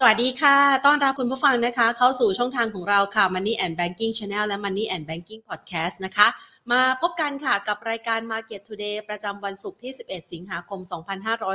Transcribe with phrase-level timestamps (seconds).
[0.00, 0.56] สวัสดีค่ะ
[0.86, 6.26] ต้อนรับคุณผู้ฟังนะคะ เข้าสู่ช่องทางของเราค่ะ Money and Banking Channel และ Money and Banking Podcast นะคะ
[6.72, 10.80] มาพบกันค่ะกับรายการ Market Today ประจำวันศุกร์ที่ 11 สิงหาคม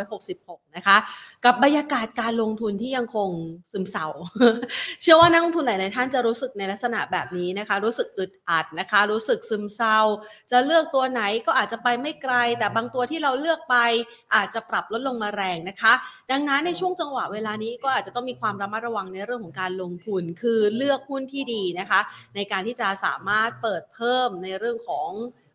[0.01, 0.97] 2566 นะคะ
[1.45, 3.29] กับบรรยากาศการลงทุนที่ยังคง
[3.71, 4.07] ซึมเศร้า
[5.01, 9.99] เชื่อว่านักลงทุนหลายๆท่านจะรู้สึกในลักษณะแบบนี้นะคะ รู้สึกอึดอัดนะคะ รู้สึกซึมเศร้า
[10.51, 13.75] จะเลือกตัวไหนก็อาจจะไปไม่ไกล แต่บางตัวที่เราเลือกไป
[14.35, 15.93] อาจจะปรับลดลงมาแรงนะคะ
[16.31, 21.99] ดังนั้นในช่วงจังหวะเวลานี้ก็อาจจะต้องมีความระมัดระวังในเรื่องของการลงทุน คือเลือกหุ้นที่ดีนะคะ
[22.35, 25.02] ในการที่จะสามารถเปิดเพิ่มในเรื่องของ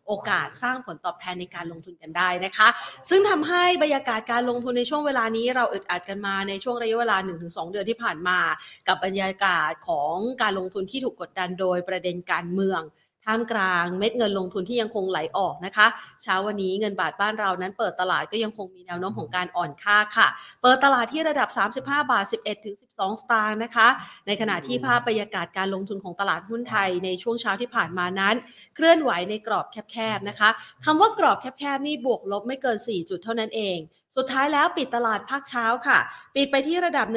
[0.07, 2.67] โอกาสสร้างผลตอบแทนในการลงทุนกันได้นะคะ
[3.09, 8.39] ซึ่งทำให้บรรยากาศการลงทุนในช่วงเวลานี้เราอึดอัดกันมาในช่วงระยะเวลา 1-2 เดือนที่ผ่านมา
[8.87, 12.81] กับบรรยากาศของการลงทุนที่ถูกกดดันโดยประเด็นการเมือง
[13.29, 15.87] ท่ามกลางเม็ดเงินลงทุนที่ยังคงไหลออกนะคะ
[16.23, 20.27] เช้าวันนี้เงินบาทบ้านเรานั้นเปิดตลาดก็ยังคงมีแนวโน้มของการอ่อนค่าค่ะ
[20.61, 21.79] เปิดตลาดที่ระดับ 35
[22.11, 23.87] บาท 11ถึง12 สตางค์นะคะ
[24.27, 28.35] ในขณะที่ภาพบรรยากาศการลงทุนของตลาดหุ้นไทยในช่วงเช้าที่ผ่านมานั้น
[28.75, 30.49] เคลื่อนไหวในกรอบแคบๆนะคะ
[30.85, 33.77] คำว่ากรอบแคบๆนี่บวกลบไม่เกิน 4 จุดเท่านั้นเอง
[34.17, 35.99] สุดท้ายแล้วปิดตลาดภาคเช้าค่ะ
[36.35, 37.07] ปิดไปที่ระดับ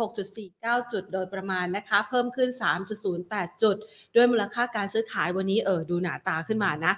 [0.00, 2.48] 1,536.49 จุดโดยประมาณนะคะ เพิ่มขึ้น
[3.06, 3.76] 3.08 จุด
[4.14, 6.92] ด้วยมูลค่าการซื้อขายวันนี้เออดูหนาตาขึ้นมานะ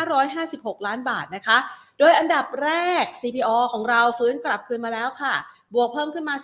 [0.00, 1.58] 32,556 ล้านบาทนะคะ
[1.98, 2.70] โดยอันดับแร
[3.02, 5.34] ก CPO ของเราฟื้นกลับคืนมาแล้วค่ะ
[5.74, 6.36] บวกเพิ่มขึ้นมา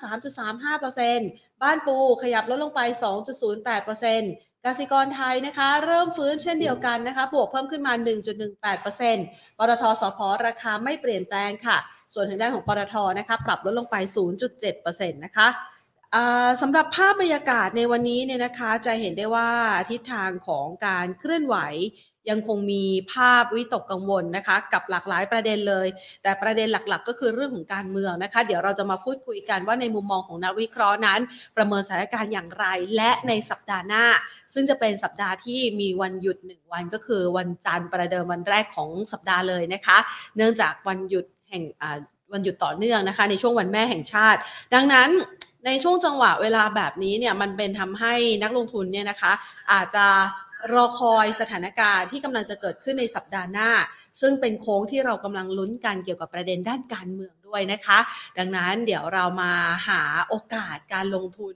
[0.77, 2.81] 3.35%บ้านปูขยับลดลงไป
[3.47, 7.93] 2.08% กสิกรไทยนะคะ เริ่มฟื้นเช่นเดียวกันนะคะ บวกเพิ่มขึ้นมา
[8.57, 11.77] 1.18%ปตทสพราคาไม่เปลี่ยนแปลงค่ะ
[12.15, 13.97] ส่วนทางด้านของปตทนะคะ ปรับลดลงไป
[14.57, 15.49] 0.7%นะคะ
[16.61, 19.51] สำหรับภาพบรรยากาศในวันนี้เนี่ยนะคะ จะเห็นได้ว่า
[19.91, 21.57] ทิศทางของการเคลื่อนไหว
[22.31, 25.87] ยังคงมีภาพวิตกกังวลนะคะ กับหลากหลายประเด็นเลย
[26.23, 31.21] แต่ประเด็นหลักๆ ก็คือเรื่องของการเมืองนะคะ เดี๋ยวเราจะมาพูดคุยกันว่าในมุมมองของนักวิเคราะห์นั้น
[31.57, 34.05] ประเมินสถานการณ์อย่างไร และในสัปดาห์หน้า
[34.55, 39.99] ซึ่งจะเป็นสัปดาห์ที่มีวันหยุดหนึ่งวันก็คือวันจันทร์ประเดิมวันแรกของสัปดาห์เลยนะคะ
[40.37, 41.63] เนื่องจากวันหยุดแห่ง
[42.33, 44.39] วันหยุดต่อเนื่องนะคะ ในช่วงวันแม่แห่งชาติ
[44.75, 45.11] ดังนั้น
[45.67, 49.33] ในช่วงจังหวะเวลาแบบนี้เนี่ยมันเป็นทำให้นักลงทุนเนี่ยนะคะ
[49.73, 50.07] อาจจะ
[50.73, 53.71] รอคอยสถานการณ์ที่กำลังจะเกิดขึ้นในสัปดาห์หน้า
[54.21, 57.99] ซึ่งเป็นโค้งที่เรากำลังลุ้นกันเกี่ยวกับประเด็นด้านการเมืองด้วยนะคะ
[58.39, 59.53] ดังนั้นเดี๋ยวเรามา
[59.89, 61.55] หาโอกาสการลงทุน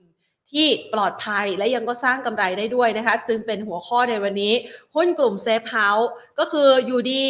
[0.52, 4.54] ที่ปลอดภัยและยังก็สร้างกำไรได้ด้วยนะคะจึงเป็นหัวข้อในวันนี้
[4.94, 7.26] หุ้นกลุ่มเซฟเฮาส์ก็คืออยู่ดี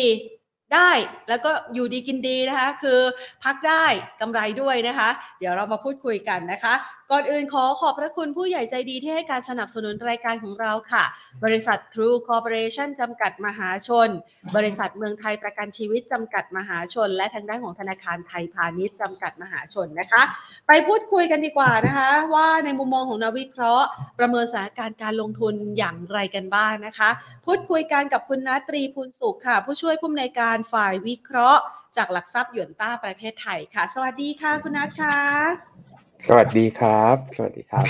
[0.75, 0.91] ได้
[1.29, 3.01] แล้วก็อยู่ดีกินดีนะคะ คือ
[3.45, 3.85] พักได้
[4.21, 5.09] กำไรด้วยนะคะ
[5.39, 6.75] เดี๋ยวเรามาพูดคุยกันนะคะ
[7.15, 11.05] ก่อนอื่นขอขอบพระคุณผู้ใหญ่ใจดีที่ให้การสนับสนุนรายการของเราค่ะ
[11.45, 14.09] บริษัท True Corporation จำกัดมหาชน
[14.57, 20.23] บริษัทเมืองไทยประกันชีวิตจำกัดมหาชน และทางด้านของธนาคารไทยพาณิชย์จำกัดมหาชนนะคะ
[20.67, 23.87] ไปพูดคุยกันดีกว่านะคะ ว่าในมุมมองของนักวิเคราะห์
[24.19, 27.11] ประเมินสถานการณ์การลงทุนอย่างไรกันบ้างนะคะ
[27.47, 31.63] พูดคุยกันกับคุณนัตรีพูลสุขค่ะ ผู้ช่วยผู้อำนวยการฝ่ายวิเคราะห์
[31.97, 35.92] จากหลักทรัพย์หยวนต้าประเทศไทยค่ะ สวัสดีค่ะคุณนัทค่ะ
[36.29, 37.85] สวัสดีครับ สวัสดีครับ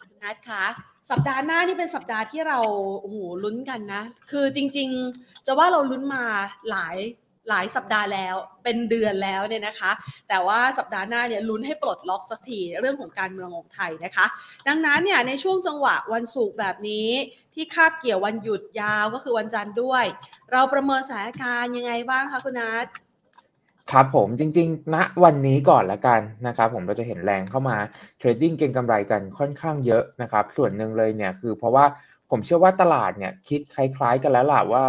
[0.00, 0.64] คุณนัทคะ
[1.10, 2.58] สัปดาห์หน้านี่เป็นสัปดาห์ที่เรา
[3.00, 4.88] โอ้โหลุ้นกันนะ คือจริง
[5.18, 6.24] ๆ จะว่าเราลุ้นมา
[6.70, 6.96] หลาย
[7.48, 8.34] หลายสัปดาห์แล้ว
[8.64, 9.92] เป็นเดือนแล้วเนี่ยนะคะ
[10.28, 14.26] แต่ว่าสัปดาห์หน้าเนี่ยลุ้นให้ปลดล็อกสักทีเรื่องของการเมืองของไทยนะคะ
[14.68, 17.08] ดังนั้นเนี่ยในช่วงจังหวะวันศุกร์แบบนี้
[17.54, 20.04] ที่คาบเกี่ยววันหยุดยาวก็คือวันจันทร์ด้วย
[20.52, 22.86] เราประเมินสถานการณ์ยังไงบ้างคะคุณนัท
[23.92, 27.76] ครับผมจริงๆณวันนี้ก่อนละกันนะครับผมเราจะเห็นแรงเข้ามา
[28.18, 31.84] เทรดดิ้งเก็งกำไรกันค่อนข้างเยอะนะครับ ส่วนหนึ่งเลยเนี่ยคือเพราะว่า
[32.30, 34.84] ผมเชื่อว่าตลาดเนี่ยคิดคล้ายๆกันแล้วล่ะว่า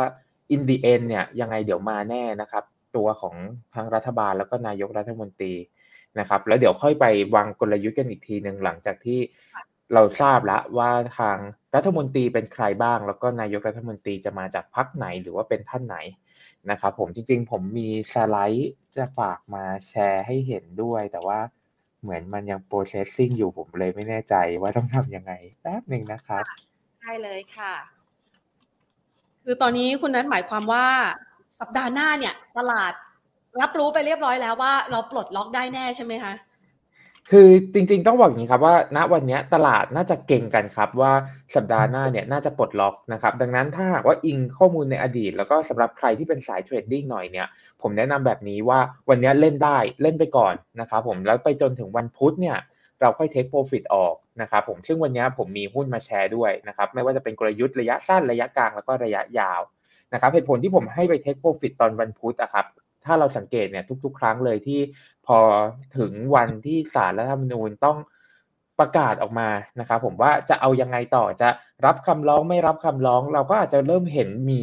[0.54, 2.64] in the end เนี่ยยังไงเดี๋ยวมาแน่นะครับ
[2.96, 3.36] ตัวของ
[3.76, 5.54] ทางรัฐบาลแล้วก็นายกรัฐมนตรี
[6.20, 7.06] นะครับ แล้วเดี๋ยวค่อยไป
[7.36, 9.20] วางกลยุทธ์กันอีกทีหนึ่งหลังจากที่
[9.94, 10.90] เราทราบแล้วว่า
[11.20, 11.38] ทาง
[11.76, 15.98] รัฐมนตรีเป็นใครบ้าง แล้วก็นายกรัฐมนตรีจะมาจากพรรคไหนหรือว่าเป็นท่านไหน
[16.72, 21.40] นะครับผมจริงๆ ผมมีสไลด์จะฝากมาแชร์ให้เห็นด้วย แต่ว่า
[22.02, 26.44] เหมือนมันยัง processing อยู่ผมเลยไม่แน่ใจว่าต้องทำยังไงแป๊บหนึ่งนะครับ
[27.02, 27.76] ได้เลยค่ะ
[29.44, 30.88] คือตอนนี้คุณนัทหมายความว่า
[31.60, 32.94] สัปดาห์หน้าเนี่ย ตลาด
[33.62, 36.34] รับรู้ไปเรียบร้อยแล้วว่าเราปลดล็อกได้แน่ใช่ไหมคะ
[37.32, 41.12] คือจริงๆต้องบอกอย่างนี้ครับว่า ณวันนี้ตลาดน่าจะเก่งกันครับว่า
[41.56, 47.48] สัปดาห์หน้าเนี่ยน่าจะปลดล็อกนะครับ ดังนั้นถ้าหากว่าอิงข้อมูลในอดีต แล้วก็สำหรับใครที่เป็นสายเทรดดิ้งหน่อยเนี่ย
[47.82, 48.80] ผมแนะนำแบบนี้ว่า
[49.10, 52.58] วันนี้เล่นได้เล่นไปก่อนนะครับผมแล้วไปจนถึงวันพุธเนี่ย
[53.02, 59.62] เราค่อย take profit ออกนะครับผมซึ่งวันนี้ผมมีหุ้นมาแชร์ด้วยนะครับไม่ว่าจะเป็นกลยุทธ์ระยะสั้นระยะกลางแล้วก็ระยะยาว
[60.14, 62.66] นะครับเหตุผลที่ผมให้ไป take profit ตอนวันพุธอะครับ
[63.10, 64.80] ถ้าเราสังเกตเนี่ยทุก ๆ ครั้งเลยที่
[65.28, 65.40] พอ
[65.98, 67.98] ถึงวันที่ศาลรัฐธรรมนูญต้อง
[68.80, 71.50] ประกาศออกมานะครับผมว่าจะเอายังไงต่อจะ
[71.86, 74.62] รับคำร้องไม่รับคำร้อง เราก็อาจจะเริ่มเห็นมี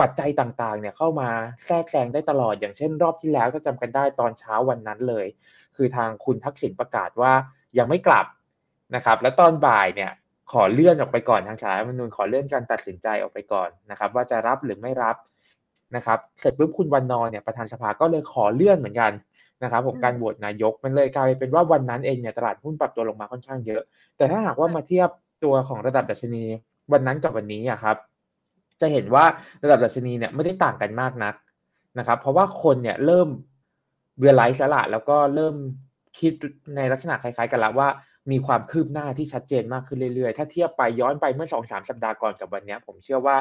[0.00, 1.28] ปัจจัยต่างๆ เนี่ยเข้ามา
[1.66, 5.26] แทรกแซงได้ตลอดอย่างเช่น รอบที่แล้วก็จำกันได้ตอนเช้าวันนั้นเลย
[5.76, 7.32] คือทางคุณทักษิณประกาศว่า
[7.78, 8.26] ยังไม่กลับ
[8.94, 10.12] นะครับ แล้วตอนบ่ายเนี่ย
[10.52, 15.16] ขอเลื่อนออกไปก่อนทางสารรัฐมนูญขอเลื่อนการตัดสินใจออกไปก่อนนะครับ ว่าจะรับหรือไม่รับ
[15.96, 19.12] นะครับเสร็จปุ๊บคุณวันนอเนี่ยประธานสภาก็เลยขอเลื่อนเหมือนกัน
[19.62, 23.82] นะครับผมการโหวตนายกมันเลยกลายเป็นว่าวันนั้นเองเนี่ยตลาดหุ้นปรับตัวลงมาค่อนข้างเยอะ
[24.16, 25.08] แต่ถ้าหากว่ามาเทียบ
[25.44, 26.44] ตัวของระดับดัชนี
[26.92, 27.96] วันนั้นกับวันนี้อะครับ
[28.80, 29.24] จะเห็นว่า
[29.64, 31.34] ระดับดัชนีเนี่ยไม่ได้ต่างกันมากนัก
[31.98, 33.28] นะครับ เพราะว่าคนเนี่ยเริ่ม
[34.18, 35.54] เบียร์ไลท์ละแล้วก็เริ่ม
[36.18, 36.32] คิด
[36.76, 37.88] ในลักษณะคล้ายๆ กันแล้วว่า
[38.30, 43.36] มีความคืบหน้าที่ชัดเจนมากขึ้นเรื่อยๆ ถ้าเทียบไปย้อนไปเมื่อสองสามสัปดาห์ก่อนกับวันนี้ ผมเชื่อว่า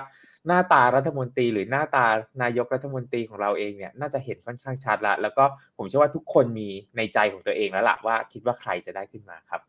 [0.47, 2.05] หน้าตารัฐมนตรี หรือหน้าตา
[2.43, 5.43] นายกรัฐมนตรีของเราเองเนี่ยน่าจะเห็นค่อนข้างชัดละแล้วก็
[5.77, 9.61] ผมเชื่อว่าทุกคนมีในใจของตัวเองแล้วล่ะว่าคิดว่าใครจะได้ขึ้นมาครับ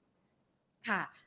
[0.88, 1.23] ค่ะนะ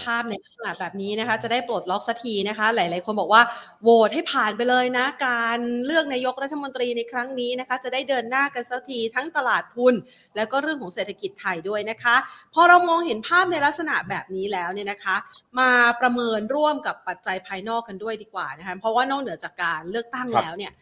[0.00, 3.42] ภาพในลักษณะแบบนี้นะคะ จะได้ปลดล็อกสักทีนะคะ หลาย ๆ คนบอกว่า
[3.82, 9.94] โหวตให้ผ่านไปเลยนะ การเลือกนายกรัฐมนตรีในครั้งนี้นะคะ จะได้เดินหน้ากันสักทีทั้งตลาดทุน
[10.36, 12.16] แล้วก็เรื่องของเศรษฐกิจไทยด้วยนะคะ
[12.54, 15.16] พอเรามองเห็นภาพในลักษณะแบบนี้แล้วเนี่ยนะคะ
[15.60, 15.70] มา
[16.00, 20.72] ประเมินร่วมกับปัจจัยภายนอกกันด้วยดีกว่านะคะเพราะว่านอกเหนือจากการเลือกตั้งแล้วเนี่ย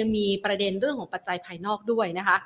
[0.00, 2.36] ยังมีประเด็นเรื่องของปัจจัยภายนอกด้วยนะคะ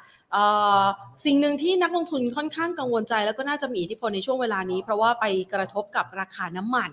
[1.25, 5.25] สิ่งหนึ่งที่นักลงทุนค่อนข้างกังวลใจ แล้วก็น่าจะมีอิทธิพลในช่วงเวลานี้ เพราะว่าไป
[5.55, 6.91] กระทบกับราคาน้ำมัน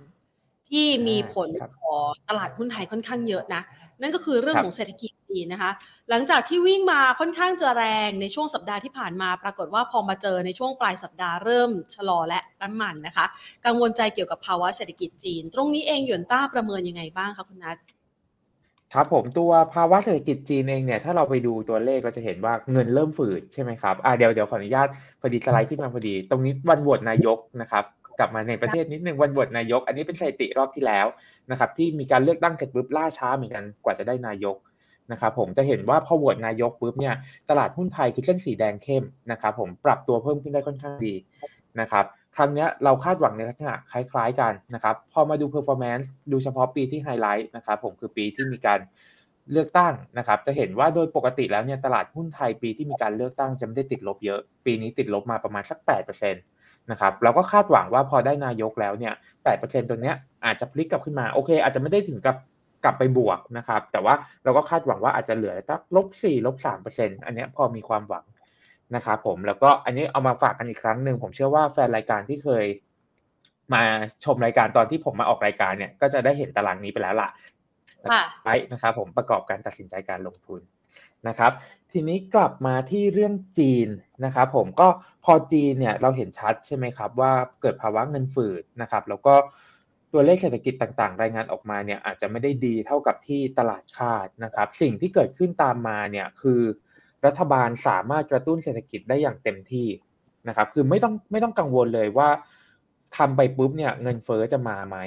[0.70, 1.50] ที่มีผล
[1.84, 1.96] ต่อ
[2.28, 3.62] ตลาดหุ้นไทยค่อนข้างเยอะนะ
[4.02, 5.72] นั่นก็คือเรื่องของเศรษฐกิจดีนะคะ
[6.10, 13.26] หลังจากที่วิ่งมาค่อนข้างจะแรงในช่วงสัปดาห์ที่ผ่านมา ปรากฏว่าพอมาเจอในช่วงปลายสัปดาห์เริ่มชะลอและน้ำมันนะคะ
[13.66, 17.78] กังวลใจเกี่ยวกับภาวะเศรษฐกิจจีน ตรงนี้เองหยวนต้าประเมินยังไงบ้างคะคุณนัท
[18.96, 24.88] ครับผมตัวภาวะเศรษฐกิจจีนเองเนี่ยถ้าเราไปดูตัวเลขก็จะเห็นว่าเงินเริ่มฝืดใช่ไหมครับอ่าเดี๋ยวเดี๋ยวขออนุญาต
[25.22, 27.84] พอดีสไลด์ที่มาพอดี ตรงนี้วันโหวตนายกนะครับ
[28.20, 31.06] กลับมาในประเทศนิดนึงวันโหวตนายก อันนี้เป็นสถิติรอบที่แล้ว
[31.52, 34.56] นะครับที่มีการเลือกตั้งเสร็จปุ๊บล่าช้าเหมือนกันกว่าจะได้นายก
[35.12, 37.16] นะครับผมจะเห็นว่าพอโหวตนายกปุ๊บเนี่ย
[37.50, 41.14] ตลาดหุ้นไทยคือเส้นสีแดงเข้มนะครับผมปรับตัวเพิ่มขึ้นได้ค่อนข้างดี
[41.80, 48.80] นะครับ ครั้งนี้เราคาดหวังในลักษณะคล้าย ๆ กันนะครับพอมาดู performance ดูเฉพาะปีที่ไฮไลท์นะครับผมคือปีที่มีการ
[49.52, 59.14] เลือกตั้งนะครับ จะเห็นว่าโดยปกติแล้วเนี่ยตลาดหุ้นไทยปีที่มีการเลือกตั้งจะไม่ได้ติดลบเยอะ ปีนี้ติดลบมาประมาณสัก8%นะครับเราก็คาดหวังว่าพอได้นายกแล้วเนี่ย
[59.52, 60.16] 8%ตัวเนี้ย
[60.46, 62.38] อาจจะพลิกกลับขึ้นมาโอเค อาจจะไม่ได้ถึงกับ
[62.84, 66.56] กลับไปบวกนะครับ แต่ว่าเราก็คาดหวังว่าอาจจะเหลือสักลบ4ลบ
[66.92, 68.24] 3%อันนี้พอมีความหวัง
[68.96, 72.66] นะครับผมแล้วก็อันนี้เอามาฝากกันอีกครั้งหนึ่งผมเชื่อว่าแฟนรายการที่เคย
[73.74, 73.84] มา
[74.26, 77.30] ชมรายการตอนที่ผมมาออกรายการเนี่ย ก็จะได้เห็นตารางนี้ไปแล้วล่ะ
[78.44, 80.62] ไว้นะครับผมประกอบการตัดสินใจการลงทุน
[81.28, 81.52] นะครับ
[81.92, 83.88] ทีนี้กลับมาที่เรื่องจีน
[84.26, 84.88] นะครับผมก็
[85.26, 89.36] พอจีนเนี่ยเราเห็นชัดใช่ไหมครับ ว่าเกิดภาวะเงินฝืดนะครับ แล้วก็
[90.14, 96.62] ตัวเลขเศรษฐกิจต่างๆ รายงานออกมาเนี่ยอาจจะไม่ได้ดีเท่ากับที่ตลาดคาดนะครับ สิ่งที่เกิดขึ้นตามมาเนี่ยคือ
[97.26, 99.88] รัฐบาลสามารถกระตุ้นเศรษฐกิจได้อย่างเต็มที่
[100.48, 102.30] นะครับคือไม่ต้องไม่ต้องกังวลเลยว่า
[103.18, 104.98] ทำไปปุ๊บเนี่ยเงินเฟอ้อจะมาไหม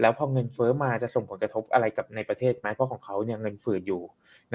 [0.00, 4.02] แล้วพอเงินเฟอ้อมาจะส่งผลกระทบอะไรกับในประเทศไหมเพราะของเขาเนี่ยเงินฝืดอยู่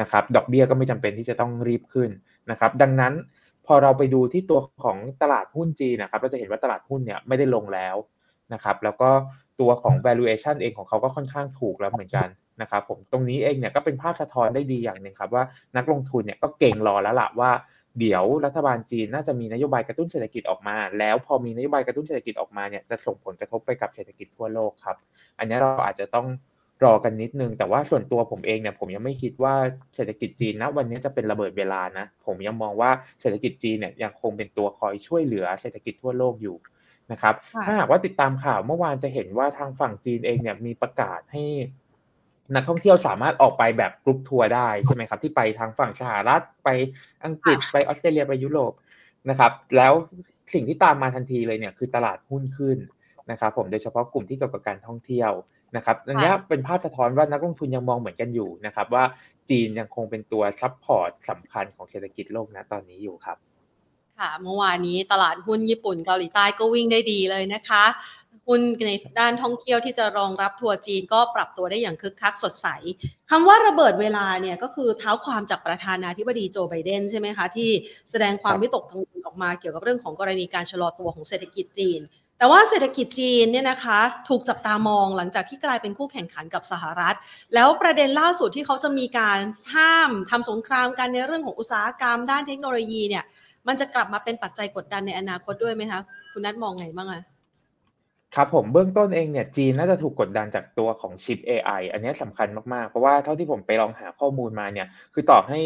[0.02, 2.10] นะครับดอกเบี้ยก็ไม่จำเป็นที่จะต้องรีบขึ้น
[2.52, 3.14] นะครับดังนั้น
[3.66, 7.96] พอเราไปดูที่ตัวของตลาดหุ้นจีนนะครับเราจะเห็นว่าตลาดหุ้นเนี่ยไม่ได้ลงแล้ว
[8.54, 9.10] นะครับแล้วก็
[9.60, 12.28] ตัวของ valuation เองของเขาก็ค่อนข้างถูกแล้วเหมือนกัน
[12.62, 15.44] นะครับผมตรงนี้เองเนี่ยก็เป็นภาพสะท้อนได้ดีอย่างหนึ่งครับว่า
[15.78, 17.52] นักลงทุนเนี่ยก็เก่งรอแล้วล่ะว่า
[18.00, 24.98] เดี๋ยวรัฐบาลจีนน่าจะมีนโยบายกระตุ้นเศรษฐกิจออกมา แล้วพอมีนโยบายกระตุ้นเศรษฐกิจออกมาเนี่ยจะส่งผลกระทบไปกับเศรษฐกิจทั่วโลกครับ
[25.40, 26.28] อันนี้เราอาจจะต้อง
[26.84, 29.54] รอกันนิดนึง แต่ว่าส่วนตัวผมเองเนี่ยผมยังไม่คิดว่า
[29.96, 36.58] เศรษฐกิจจีนนะวันนี้จะเป็นระเบิดเวลานะ ผมยังมองว่าเศรษฐกิจจีนเนี่ยยังคงเป็นตัวคอยช่วยเหลือเศรษฐกิจทั่วโลกอยู่
[37.12, 37.36] นะครับ
[37.66, 41.44] ถ้าหากว่าติดตามข่าวเมื่อวานจะเห็นว่าทางฝั่งจีนเองเนี่ยมีประกาศให้
[42.56, 46.70] นักท่องเที่ยวสามารถออกไปแบบกรุ๊ปทัวร์ได้ใช่ไหมครับ ที่ไปทางฝั่งสหรัฐไป
[47.26, 48.74] อังกฤษไปออสเตรเลียไปยุโรป
[49.30, 49.94] นะครับ แล้ว
[50.54, 52.78] สิ่งที่ตามมาทันทีเลยเนี่ยคือตลาดหุ้นขึ้น
[53.32, 55.32] นะครับผมโดยเฉพาะกลุ่มที่เกี่ยวกับการท่องเที่ยว
[55.76, 59.04] นะครับอันนี้เป็นภาพสะท้อนว่านักลงทุนยังมองเหมือนกันอยู่นะครับ ว่า
[59.50, 63.38] จีนยังคงเป็นตัวซับพอร์ตสำคัญของเศรษฐกิจโลกนะตอนนี้อยู่ครับ
[64.20, 67.84] ค่ะเมื่อวานนี้ตลาดหุ้นญี่ปุ่นเกาหลีใต้ก็วิ่งได้ดีเลยนะคะ
[68.48, 72.68] หุ้นในด้านท่องเที่ยวที่จะรองรับทัวร์จีนก็ปรับตัวได้อย่างคึกคักสดใส
[73.30, 77.70] คำว่าระเบิดเวลาเนี่ยก็คือเท้าความจากประธานาธิบดีโจไบเดนใช่ไหมคะ ที่
[78.12, 82.02] แสดงความวิตกกังวลออกมาเกี่ยวกับเรื่องของกรณีการชะลอตัวของเศรษฐกิจจีน
[82.40, 87.16] แต่ว่าเศรษฐกิจจีนเนี่ยนะคะถูกจับตามองหลังจากที่กลายเป็นคู่แข่งขันกับสหรัฐ
[87.54, 89.40] แล้วประเด็นล่าสุดที่เขาจะมีการ
[89.76, 93.24] ห้ามทำสงครามกันในเรื่องของอุตสาหกรรมด้านเทคโนโลยีเนี่ย
[93.68, 97.22] มันจะกลับมาเป็นปัจจัยกดดันในอนาคตด้วยไหมคะ คุณนัทมองไงบ้างอะ
[98.36, 105.60] ครับผมเบื้องต้นเองเนี่ยจีนน่าจะถูกกดดันจากตัวของชิป AI อันนี้สำคัญมาก ๆ เพราะว่าเท่าที่ผมไปลองหาข้อมูลมาเนี่ยคือต่อให้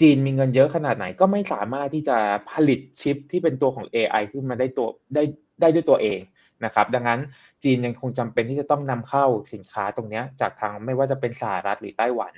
[0.00, 2.18] จีนมีเงินเยอะขนาดไหนก็ไม่สามารถที่จะ
[2.50, 5.22] ผลิตชิปที่เป็นตัวของ AI ขึ้นมาได้ตัวได้
[5.60, 6.20] ได้ด้วยตัวเอง
[6.64, 7.20] นะครับดังนั้น
[7.64, 12.32] จีนยังคงจำเป็นที่จะต้องนำเข้าสินค้าตรงนี้จากทางไม่ว่าจะเป็นสหรัฐหรือไต้หวัน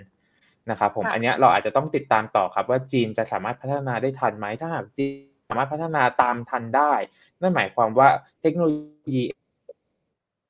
[0.71, 5.14] นะครับผมอันนี้เราอาจจะต้องติดตามต่อครับว่าจีนจะสามารถพัฒนาได้ทันไหมถ้าหากจีน
[5.49, 6.93] สามารถพัฒนาตามทันได้
[7.40, 8.09] นั่นหมายความว่า
[8.40, 8.71] เทคโนโล
[9.09, 9.21] ยี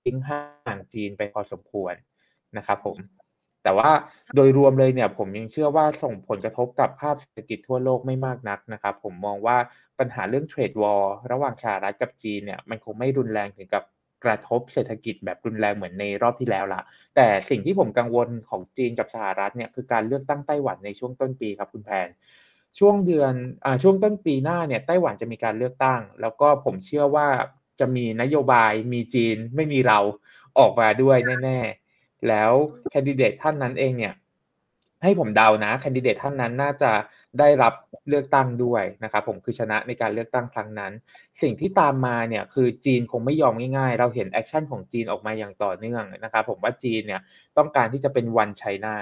[0.05, 1.95] ทิ้งห่างจีนไปพอสมควร
[2.57, 2.97] นะครับผม
[3.65, 3.91] แต่ว่า
[4.35, 9.57] โดยรวมเลยเนี่ย ผมยังเชื่อว่าส่งผลกระทบกับภาพเศรษฐกิจทั่วโลกไม่มากนักนะครับ ผมมองว่า
[9.99, 13.85] ปัญหาเรื่องเทรดวอร์ระหว่างสหรัฐกับจีนเนี่ยมันคงไม่รุนแรงถึงกับ
[14.25, 16.81] กระทบเศรษฐกิจแบบรุนแรงเหมือนในรอบที่แล้วละ
[17.17, 22.09] แต่สิ่งที่ผมกังวลของจีนกับสหรัฐเนี่ยคือการเลือกตั้งไต้หวันในช่วงต้นปีครับคุณแพน
[22.79, 23.33] ช่วงเดือน
[23.65, 27.29] อ่าช่วงต้นปีหน้าเนี่ยไต้หวันจะมีการเลือกตั้ง แล้วก็ผมเชื่อว่า
[27.81, 29.99] จะมีนโยบายมีจีนไม่มีเรา
[30.59, 32.53] ออกมาด้วยแน่ๆ แล้ว
[32.91, 34.15] candidate ท่านนั้นเองเนี่ย
[35.03, 36.93] ให้ผมเดานะ candidate ท่านนั้นน่าจะ
[37.39, 37.75] ได้รับ
[38.09, 40.93] เลือกตั้งด้วยนะครับผมคือชนะในการเลือกตั้งครั้งนั้น
[41.43, 47.21] สิ่งที่ตามมาเนี่ยคือจีนคงไม่ยอมง่ายๆ เราเห็น action ของจีนออกมาอย่างต่อเนื่องนะครับผมว่าจีนเนี่ย
[47.59, 48.95] ต้องการที่จะเป็น One China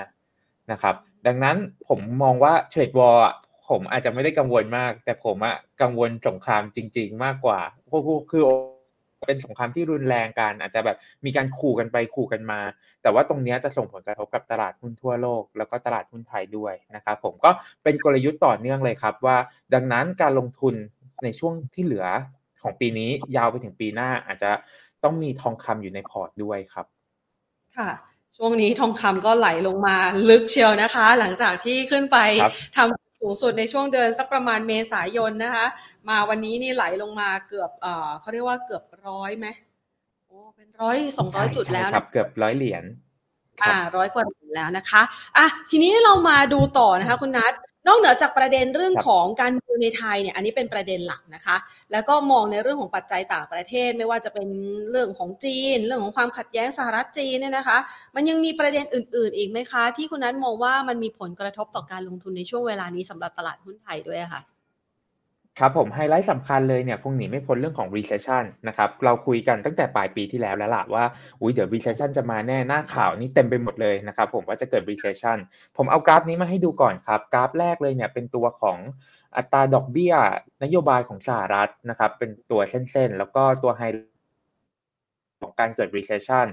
[0.73, 0.95] นะครับ
[1.27, 1.57] ดังนั้น
[1.89, 3.25] ผมมองว่า trade war
[3.69, 7.61] ผมอาจจะไม่ได้กังวลมาก แต่ผมอะกังวลสงครามจริง ๆ มากกว่า
[8.31, 8.43] คือ
[9.27, 12.61] เป็นสงครามที่รุนแรงกันอาจจะแบบมีการขู่กันไปขู่กันมา
[13.03, 17.51] แต่ว่าตรงนี้จะส่งผลกระทบกับตลาดหุ้นทั่วโลก แล้วก็ตลาดหุ้นไทยด้วยนะครับผมก็
[17.83, 19.37] เป็นกลยุทธ์ต่อเนื่องเลยครับว่า
[19.75, 20.75] ดังนั้นการลงทุน
[21.23, 22.07] ในช่วงที่เหลือ
[22.63, 24.51] ของปีนี้ยาวไปถึงปีหน้าอาจจะ
[25.05, 26.87] ต้องมีทองคำอยู่ในพอร์ตด้วยครับ
[27.77, 27.91] ค่ะ
[28.37, 29.97] ช่วงนี้ทองคำก็ไหลลงมา
[30.29, 32.19] ลึกเชียวนะคะ หลังจากที่ขึ้นไป
[32.77, 35.67] ทำ สูงสุดในช่วงเดือนสักประมาณเมษายนนะคะ
[36.09, 39.47] มาวันนี้นี่ไหลลงมาเกือบเอ่อเขาเรียกว่าเกือบร้อยไหม
[40.27, 42.85] โอ้เป็นร้อยสองร้อยจุดแล้วครับเกือบร้อยเหรียญ
[43.63, 45.03] อ่าร้อยกว่าเหรียญแล้วนะคะ
[45.37, 47.53] อะทีนี้เรามาดูต่อนะคะคุณนัท
[47.89, 51.57] นอกเหนือจากประเด็นเรื่องของการเมืองในไทยเนี่ยอันนี้เป็นประเด็นหลักนะคะ
[51.93, 54.49] แล้วก็มองในเรื่องของปัจจัยต่างประเทศ ไม่ว่าจะเป็น
[54.91, 57.79] เรื่องของจีน เรื่องของความขัดแย้งสหรัฐจีนเนี่ยนะคะ
[58.15, 64.41] มันยังมีประเด็นอื่น ๆ อีกไหมคะ ที่คุณนัทมองว่ามันมีผลกระทบต่อการลงทุนในช่วงเวลานี้สำหรับตลาดหุ้นไทยด้วยค่ะ
[65.59, 71.05] ครับผมไฮไลท์สำคัญเลยเนี่ยคงหนีไม่พ้นเรื่องของ recession นะครับเราคุยกันตั้งแต่ปลายปีที่แล้วแล้วล่ะว่า
[71.41, 75.39] อุ้ยเดี๋ยว recession จะมาแน่หน้าข่าวนี้เต็มไปหมดเลยนะครับผมว่าจะเกิด recession
[75.77, 78.79] ผมเอากราฟนี้มาให้ดูก่อนครับ กราฟแรกเลยเนี่ยเป็นตัวของ
[79.37, 80.15] อัตราดอกเบี้ย
[80.63, 83.83] นโยบายของสหรัฐนะครับเป็นตัวเส้นๆ แล้วก็ตัวไฮ
[85.43, 86.47] ของการเกิด recession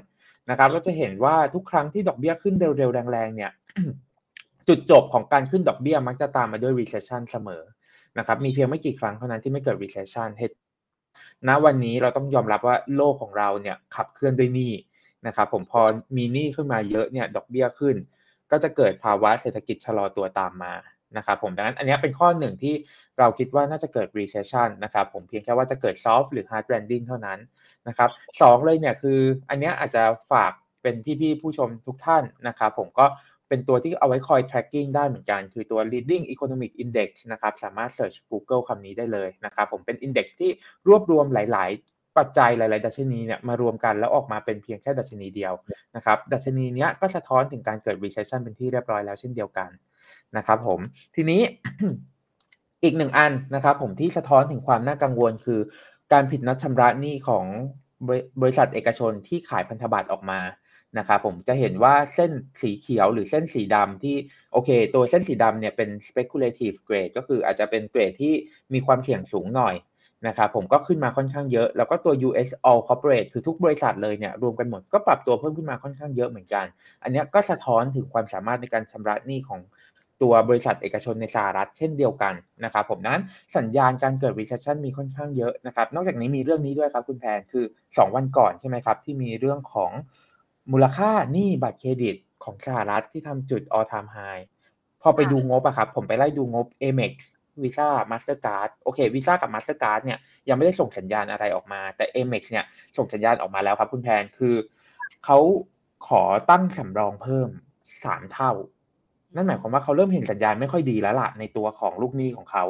[0.49, 3.51] นะครับเราจะเห็นว่าทุกครั้งที่ดอกเบี้ยขึ้นเร็วๆแรงๆเนี่ย
[4.67, 7.63] จุดจบของการขึ้นดอกเบี้ยมักจะตามมาด้วย recession เสมอ
[8.19, 10.55] นะครับมีเพียงไม่กี่ครั้งเท่านั้นที่ไม่เกิด recession เหตุ
[11.47, 14.71] ณวันนี้เราต้องยอมรับว่าโลกของเราเนี่ยขับเคลื่อนด้วยหนี้
[15.27, 15.81] นะครับผมพอ
[16.17, 17.95] มีหนี้ขึ้นมาเยอะเนี่ยดอกเบี้ยขึ้น
[18.51, 20.73] ก็จะเกิดภาวะเศรษฐกิจชะลอตัวตามมา
[21.17, 22.75] นะครับผมดังนั้นอันนี้เป็นข้อหนึ่งที่
[23.19, 27.39] เราคิดว่าน่าจะเกิด recession นะครับผมเพียงแค่ว่าจะเกิด soft หรือ hard landing เท่านั้น
[27.87, 28.09] นะครับ
[28.41, 29.19] สองเลยเนี่ยคือ
[29.49, 33.05] อันนี้อาจจะฝากเป็นพี่ๆผู้ชมทุกท่านนะครับผมก็
[33.49, 40.51] เป็นตัวที่เอาไว้คอย tracking ได้เหมือนกัน คือตัว leading economic index นะครับ สามารถ search Google คำนี้ได้เลยนะครับ ผมเป็น index ที่
[40.87, 45.53] รวบรวมหลาย ๆ ปัจจัยหลาย ๆ ดัชนีเนี่ยมารวมกันแล้วออกมาเป็นเพียงแค่ดัชนีเดียว
[45.95, 49.69] นะครับ ดัชนีเนี้ยก็สะท้อนถึงการเกิด recession เป็นที่เรียบร้อยแล้วเช่นเดียวกัน
[50.37, 50.79] นะครับผม
[51.15, 51.41] ทีนี้
[52.83, 55.59] อีกหนึ่งอันนะครับผมที่สะท้อนถึงความน่ากังวลคือ
[56.13, 57.45] การผิดนัดชำระหนี้ของ
[58.41, 60.39] บริษัทเอกชนที่ขายพันธบัตรออกมา
[60.97, 64.15] นะครับผมจะเห็นว่าเส้นสีเขียวหรือเส้นสีดำที่
[64.53, 68.33] โอเค ตัวเส้นสีดำเนี่ยเป็น speculative grade ก็คืออาจจะเป็นเกรดที่
[68.73, 69.75] มีความเสี่ยงสูงหน่อย
[70.27, 76.65] นะครับผมก็ขึ้นมาค่อนข้างเยอะ แล้วก็ตัว US all corporate คือทุกบริษัทเลยเนี่ยรวมกันหมดก็ปรับตัวเพิ่มขึ้นมาค่อนข้างเยอะเหมือนกัน
[77.03, 79.61] อันนี้ก็สะท้อนถึงความสามารถในการชำระหนี้ของ
[80.23, 82.33] ตัวบริษัทเอกชนในสหรัฐเช่นเดียวกัน
[82.63, 83.19] นะครับผมนั้น
[83.57, 89.91] สัญญาณการเกิด recession มีค่อนข้างเยอะนะครับนอกจากนี้มีเรื่องนี้ด้วยครับคุณแพนคือ 2 วันก่อนใช่ไหมครับที่มีเรื่องของ
[90.71, 94.43] มูลค่าหนี้บัตรเครดิตของสหรัฐที่ทำจุด all time high
[95.01, 97.13] พอไปดูงบอะครับ ผมไปไล่ดูงบ Amex
[97.61, 100.19] Visa Mastercard โอเค Visa กับ Mastercard เนี่ย
[100.49, 102.65] ยังไม่ได้ส่งสัญญาณอะไรออกมา แต่ Amex เนี่ย
[102.97, 104.55] ส่งสัญญาณออกมาแล้วครับ คุณแพนคือ
[105.25, 105.39] เขา
[106.07, 107.49] ขอตั้งสำรองเพิ่ม
[108.03, 108.51] สามเท่า
[109.35, 112.63] นั่นหมายความว่าเขาเริ่มเห็นสัญญาณไม่ค่อยดีแล้วล่ะในตัวของลูกหนี้ของเขา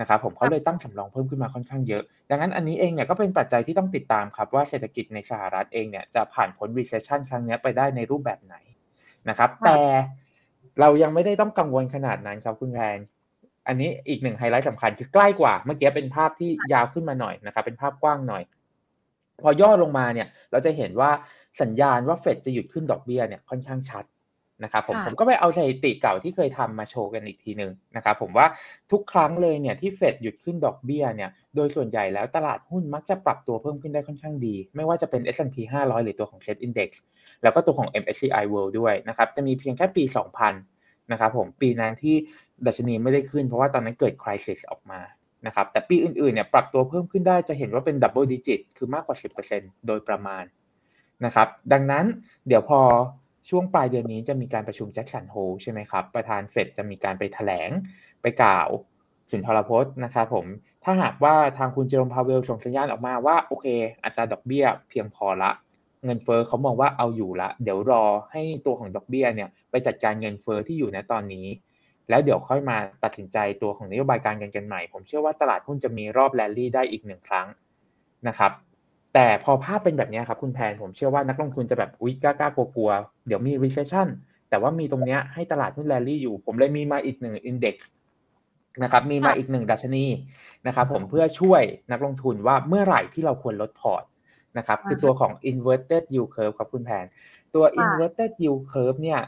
[0.00, 8.56] นะครับผมเขาเลยตั้งสำรองเพิ่มขึ้นมาค่อนข้างเยอะ ดังนั้นอันนี้เองเนี่ยก็เป็นปัจจัยที่ต้องติดตามครับว่าเศรษฐกิจในสหรัฐเองเนี่ยจะผ่านพ้น recession ครั้งนี้ไปได้ในรูปแบบไหน
[9.28, 9.78] นะครับ แต่
[10.80, 12.98] เรายังไม่ได้ต้องกังวลขนาดนั้นครับคุณแพน
[13.66, 18.42] อันนี้อีกหนึ่งไฮไลท์สำคัญคือใกล้กว่า เมื่อกี้เป็นภาพที่ยาวขึ้นมาหน่อยนะครับ เป็นภาพกว้างหน่อย
[19.40, 21.10] พอย่อลงมาเนี่ย เราจะเห็นว่า
[21.62, 24.04] สัญญาณว่าเฟดจะหยุดขึ้นดอกเบี้ยเนี่ยค่อนข้างชัด
[24.64, 28.46] นะครับผมผมก็ไปเอาสถิติเก่าที่เคยทำมาโชว์กันอีกทีหนึ่งนะครับผมว่า
[28.92, 36.90] ทุกครั้งเลยเนี่ยที่เฟดหยุดขึ้นดอกเบี้ยเนี่ยโดยส่วนใหญ่แล้วตลาดหุ้นมักจะปรับตัวเพิ่มขึ้นได้ค่อนข้างดี ไม่ว่าจะเป็น S&P 500 หรือตัวของ SET Index
[37.42, 40.04] แล้วก็ตัวของ MSCI World ด้วยนะครับจะมีเพียงแค่ปี
[40.56, 42.14] 2000นะครับผมปีนั้นที่
[42.66, 45.00] ดัชนีไม่ได้ขึ้นเพราะว่าตอนนั้นเกิด crisis ออกมา
[45.46, 49.16] นะครับแต่ปีอื่นๆเนี่ยปรับตัวเพิ่มขึ้นได้จะเห็นว่าเป็น double digit คือมากกว่า
[49.52, 50.44] 10%โดยประมาณ
[51.24, 52.04] นะครับดังนั้น
[52.46, 52.80] เดี๋ยวพอ
[53.48, 57.70] ช่วงปลายเดือนนี้จะมีการประชุม Jackson Hole ใช่ไหมครับ ประธานเฟดจะมีการไปถแถลง
[58.22, 58.68] ไปกล่าว
[59.30, 60.46] สุนทรพจน์นะครับผม
[60.84, 63.66] ถ้าหากว่าทางคุณเจอโรมพาวเวลล์ส่งสัญญาณออกมาว่า โอเค
[64.04, 65.50] อัตราดอกเบี้ยเพียงพอละ
[66.04, 71.46] เงินเฟ้อเขามองว่าเอาอยู่ละ เดี๋ยวรอให้ตัวของดอกเบี้ยเนี่ยไปจัดการเงินเฟ้อที่อยู่ในตอนนี้
[72.08, 77.46] แล้วเดี๋ยวค่อยมาตัดสินใจตัวของนโยบายการเงินกันใหม่ ผมเชื่อว่าตลาดหุ้นจะมีรอบแรลลี่ได้อีกหนึ่งครั้ง
[78.28, 78.52] นะครับ
[79.14, 82.90] แต่พอภาพเป็นแบบนี้ครับคุณแพนผมเชื่อว่านักลงทุนจะแบบอุ๊ยกล้ากล้ากลัว
[83.26, 84.08] เดี๋ยวมี recession
[84.50, 87.88] แต่ว่ามีตรงนี้ให้ตลาดหุ้นแรลลี่อยู่ ผมเลยมีมาอีกหนึ่ง index
[88.82, 90.04] นะครับมีมาอีกหนึ่งดัชนี
[90.66, 94.04] นะครับผมเพื่อช่วยนักลงทุนว่าเมื่อไหร่ที่เราควรลดพอร์ต
[94.58, 97.04] นะครับคือตัวของ inverted yield curve ครับคุณแพน
[97.54, 99.20] ตัว inverted yield curve เนี่ย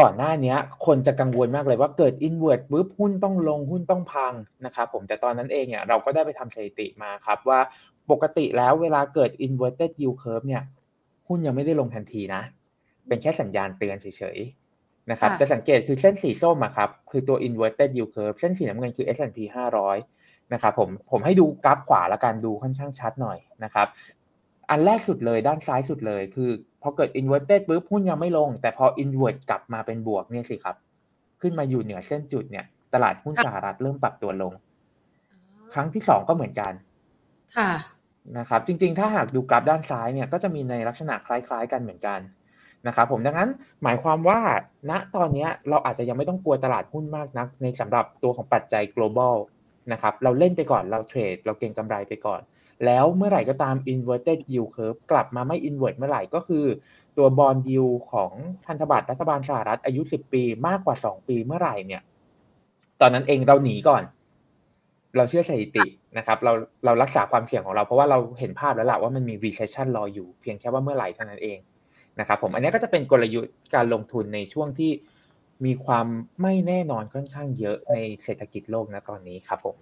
[0.00, 0.54] ก่อนหน้านี้
[0.86, 4.32] คนจะกังวลมากเลยว่าเกิด invert ปุ๊บหุ้นต้องลงหุ้นต้องพัง
[4.64, 7.60] นะครับผมแต่ตอนนั้นเองเนี่ยเราก็ได้ไปทำสถิติมาครับว่า
[8.10, 10.62] ปกติแล้วเวลาเกิด inverted yield curve เนี่ย
[11.28, 12.42] หุ้นยังไม่ได้ลงทันทีนะ
[13.08, 14.06] เป็นแค่สัญญาณเตือนเฉ
[14.36, 19.38] ยๆนะครับ จะสังเกตคือเส้นสีส้มอะครับ คือตัว inverted yield curve เส้นสีน้ำเงินคือ S&P
[19.94, 23.86] 500 นะครับผม ผมให้ดูกราฟขวาละกันดูค่อนข้างชัดหน่อยนะครับ
[24.70, 26.50] อันแรกสุดเลยด้านซ้ายสุดเลย คือ
[26.82, 30.76] พอเกิด inverted ปุ๊บหุ้นยังไม่ลง แต่พอ invert กลับมาเป็นบวกเนี่ยสิครับ
[31.40, 34.52] ขึ้นมาอยู่เหนือเส้นจุดเนี่ย ตลาดหุ้นสหรัฐเริ่มปรับตัวลง
[35.72, 36.72] ครั้งที่สองก็เหมือนกัน
[37.56, 37.70] ค่ะ
[38.38, 42.20] นะครับจริงๆ ถ้าหากดูกราฟด้านซ้ายเนี่ยก็จะมีในลักษณะคล้ายๆ กันเหมือนกัน
[42.86, 43.50] นะครับผมดังนั้น
[43.82, 44.40] หมายความว่า
[44.90, 49.36] ณตอนนี้เราอาจจะยังไม่ต้องกลัวตลาดหุ้นมากนัก ในสำหรับตัวของปัจจัย global
[49.92, 52.40] นะครับเราเล่นไปก่อนเราเทรด เราเก็งกำไรไปก่อน
[52.86, 56.64] แล้วเมื่อไหร่ก็ตาม inverted yield curve กลับมาไม่ invert เมื่อไหร่ก็คือ
[57.16, 58.32] ตัว bond yield ของ
[58.66, 62.02] พันธบัตรรัฐบาลสหรัฐอายุ 10 ปี มากกว่า 2 ปีเมื่อไหร่เนี่ย
[63.00, 64.02] ตอนนั้นเองเราหนีก่อน
[65.16, 65.86] เราเชื่อสถิติ
[66.18, 66.52] นะครับ เรา
[66.84, 71.58] เรารักษาความเสี่ยงของเราเพราะว่าเราเห็นภาพแล้วแหละว่ามันมี recession รออยู่เพียงแค่ว่าเมื่อไหร่เท่านั้นเอง
[72.20, 74.90] นะครับผมอันนี้ก็จะเป็นกลยุทธ์การลงทุนในช่วงที่
[75.64, 76.06] มีความ
[76.42, 79.76] ไม่แน่นอนค่อนข้างเยอะในเศรษฐกิจโลกนะตอนนี้ครับผม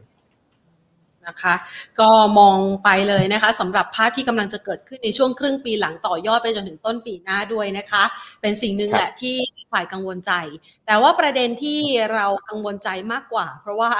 [1.27, 1.55] นะคะ
[2.01, 8.03] ก็มองไปเลยนะคะสำหรับภาพที่กำลังจะเกิดขึ้นในช่วงครึ่งปีหลังต่อยอดไปจนถึงต้นปีหน้าด้วยนะคะ
[8.40, 9.37] เป็นสิ่งหนึ่งแหละที่
[9.72, 10.32] ฝ่ายกังวลใจ
[10.87, 11.80] แต่ว่าประเด็นที่
[12.14, 13.90] เรากังวลใจมากกว่า เพราะว่า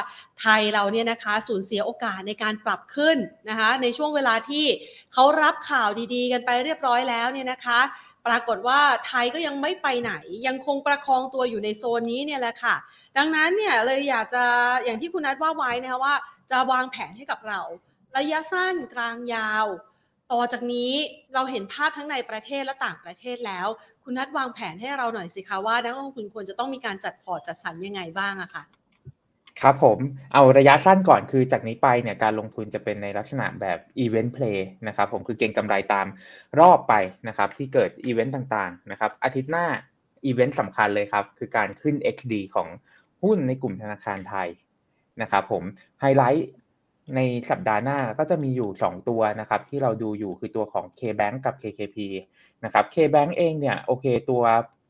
[0.41, 3.17] ไทยเราเนี่ยนะคะสูญเสียโอกาสในการปรับขึ้น
[3.49, 4.65] นะคะในช่วงเวลาที่
[5.13, 7.81] เขารับข่าวดีๆ กันไปเรียบร้อยแล้วเนี่ยนะคะ
[8.27, 10.13] ปรากฏว่าไทยก็ยังไม่ไปไหน
[10.47, 12.77] ยังคงประคองตัวอยู่ในโซนนี้เนี่ยแหละค่ะ
[13.17, 14.45] ดังนั้นเนี่ยเลยอยากจะ
[14.85, 16.15] อย่างที่คุณนัทว่าไว้นะคะว่า
[16.51, 17.61] จะวางแผนให้กับเรา
[18.17, 19.67] ระยะสั้นกลางยาว
[20.33, 20.91] ต่อจากนี้
[21.35, 23.67] เราเห็นภาพทั้งในประเทศและต่างประเทศแล้ว
[24.05, 28.63] คุณนัทวางแผนให้เราหน่อยสิคะว่านักลงทุนควรจะต้องมีการจัดพอร์ตจัดสรรยังไงบ้างอะคะ่ะ
[29.61, 29.99] ครับผม
[30.33, 36.07] เอาระยะสั้นก่อนคือจากนี้ไปเนี่ยการลงทุนจะเป็นในลักษณะแบบ Event Play นะครับผมคือเก็งกำไรตาม
[36.61, 36.95] รอบไป
[37.29, 39.67] นะครับที่เกิดอีเวนต์ต่างๆนะครับอาทิตย์หน้า
[40.25, 42.69] อีเวนต์สำคัญเลยครับคือการขึ้น XD ของ
[43.23, 44.49] หุ้นในกลุ่มธนาคารไทย
[45.23, 45.63] นะครับผม
[46.01, 46.49] ไฮไลท์
[47.17, 51.97] ในสัปดาห์หน้าก็จะมีอยู่ 2 ตัวนะครับที่เราดูอยู่คือตัวของ KBank กับ KKP
[52.65, 54.43] นะครับ KBank เองเนี่ยโอเคตัว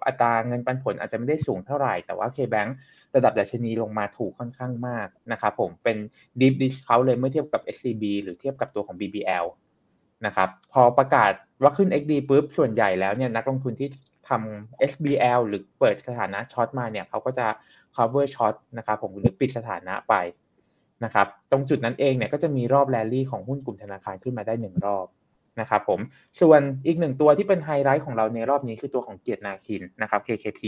[0.07, 2.71] อัตราเงินปันผลอาจจะไม่ได้สูงเท่าไหร่ แต่ว่า KBank
[3.15, 5.97] ระดับดัชนีลงมาถูกค่อนข้างมากนะครับผมเป็น
[6.41, 9.47] deep discount เลยเมื่อเทียบกับ SCB หรือเทียบกับตัวของ BBL
[10.27, 13.89] นะครับพอประกาศว่าขึ้น XD ปุ๊บส่วนใหญ่แล้วเนี่ยนักลงทุนที่
[14.29, 17.47] ทำ SBL หรือเปิดสถานะ short มาเนี่ยเขาก็จะ
[17.97, 20.15] cover short นะครับผมหรือปิดสถานะไป
[21.05, 25.07] นะครับตรงจุดนั้นเองเนี่ยก็จะมีรอบแรลลี่ของหุ้นกลุ่มธนาคารขึ้นมาได้หนึ่งรอบ
[25.61, 26.01] นะครับผม
[26.41, 30.63] ส่วนอีกหนึ่งตัวที่เป็นไฮไลท์ของเราในรอบนี้คือตัวของเกียรตินาคินนะครับ KKP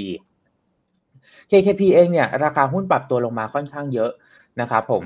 [1.51, 4.11] KKP เองเนี่ยราคาหุ้นปรับตัวลงมาค่อนข้างเยอะ
[4.61, 5.03] นะครับผม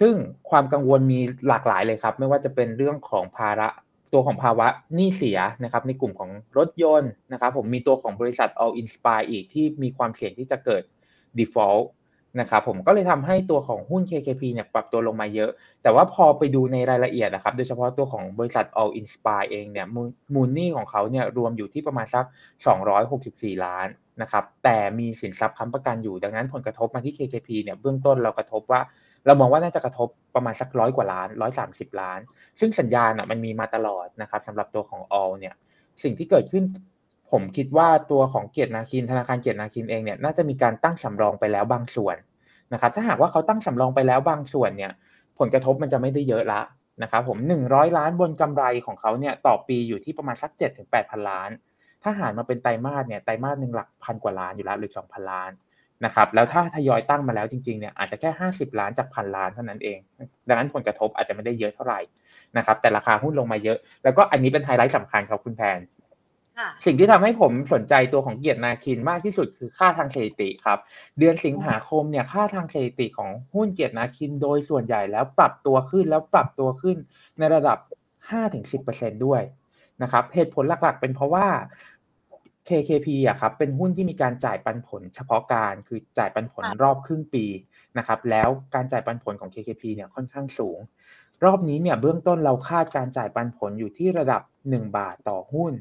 [0.00, 0.14] ซึ่ง
[0.50, 3.68] ความกังวลมีหลากหลายเลยครับ ไม่ว่าจะเป็นเรื่องของภาระ
[4.12, 10.82] ตัวของภาวะหนี้เสียนะครับในกลุ่มของรถยนต์นะครับผมมีตัวของบริษัท All Inspire อีกที่มีความเสี่ยงที่จะเกิด
[11.38, 11.84] default
[12.40, 15.50] นะครับผมก็เลยทำให้ตัวของหุ้น KKP เนี่ยปรับตัวลงมาเยอะ
[15.82, 19.86] แต่ว่าพอไปดูในรายละเอียดนะครับโดยเฉพาะตัวของบริษัท All Inspire เองเนี่ย
[20.34, 22.24] มูลนี่ของเขาเนี่ยรวมอยู่ที่ประมาณสัก
[22.94, 23.86] 264 ล้าน
[24.22, 28.80] นะครับแต่มีสินทรัพย์ค้ำประกันอยู่ดังนั้นผลกระทบมาที่ KKP เนี่ยเบื้องต้นเรากระทบว่า
[29.26, 32.20] เรามองว่าน่าจะกระทบประมาณสักร้อยกว่าล้านร้อยสามสิบล้าน
[32.60, 35.54] ซึ่งสัญญาณอะมันมีมาตลอดนะครับสำหรับตัวของ All เนี่ย
[36.02, 36.64] สิ่งที่เกิดขึ้น
[37.32, 42.16] ผมคิดว่าตัวของเกียรตินาคินธนาคารเกียรตินาคินเองเนี่ยน่าจะมีการตั้งสำรองไปแล้วบางส่วน
[42.72, 44.92] นะครับถ้าหากว่าเขาตั้งสำรองไปแล้วบางส่วนเนี่ย
[45.38, 46.62] ผลกระทบมันจะไม่ได้เยอะละ
[47.02, 51.50] นะครับผมหนึ่งร้อยล้านบนกำไรของเขาเนี่ยต่อปีอยู่ที่ประมาณสักเจ็ดถึงแปดพันล้าน
[52.02, 55.50] ถ้าหารมาเป็นไตรมาสเนี่ยไตรมาสหนึ่งหลักพันกว่าล้านอยู่แล้วหรือสองพันล้าน
[56.04, 59.98] นะครับแล้วถ้าทยอยตั้งมาแล้วจริงๆเนี่ยอาจจะแค่ห้าสิบล้านจากพันล้านเท่านั้นเอง
[60.48, 62.00] ดังนั้นผลกระทบอาจจะไม่ได้เยอะเท่าไหร่
[62.56, 65.78] นะครับแต่ราคาหุ้นลงมาเยอะ แล้วก็อันนี้เป็นไฮไลท์สำคัญครับคุณแพน
[66.84, 70.78] สิ่งที่ทำให้ผมสนใจตัวของเกียรตินาคินมากที่สุดคือค่าทางสถิติครับ
[71.18, 76.96] เดือนสิงหาคมเนี่ยค่าทางสถิติของหุ้นเกียรตินาคินโดยส่วนใหญ่แล้วปรับตัวขึ้นแล้วปรับตัวขึ้น
[77.38, 77.78] ในระดับ
[78.52, 79.42] 5-10%ด้วย
[80.02, 81.46] นะครับเหตุผลหลักๆ เป็นเพราะว่า
[82.68, 87.44] KKP อะครับเป็นหุ้นที่มีการจ่ายปันผลเฉพาะการคือจ่ายปันผลรอบครึ่งปี
[87.98, 90.78] นะครับแล้วการจ่ายปันผลของ KKP เนี่ยค่อนข้างสูง
[91.44, 95.72] รอบนี้เนี่ยเบื้องต้นเราคาดการจ่ายปันผลอยู่ที่ระดับ 1 บาทต่อหุ้น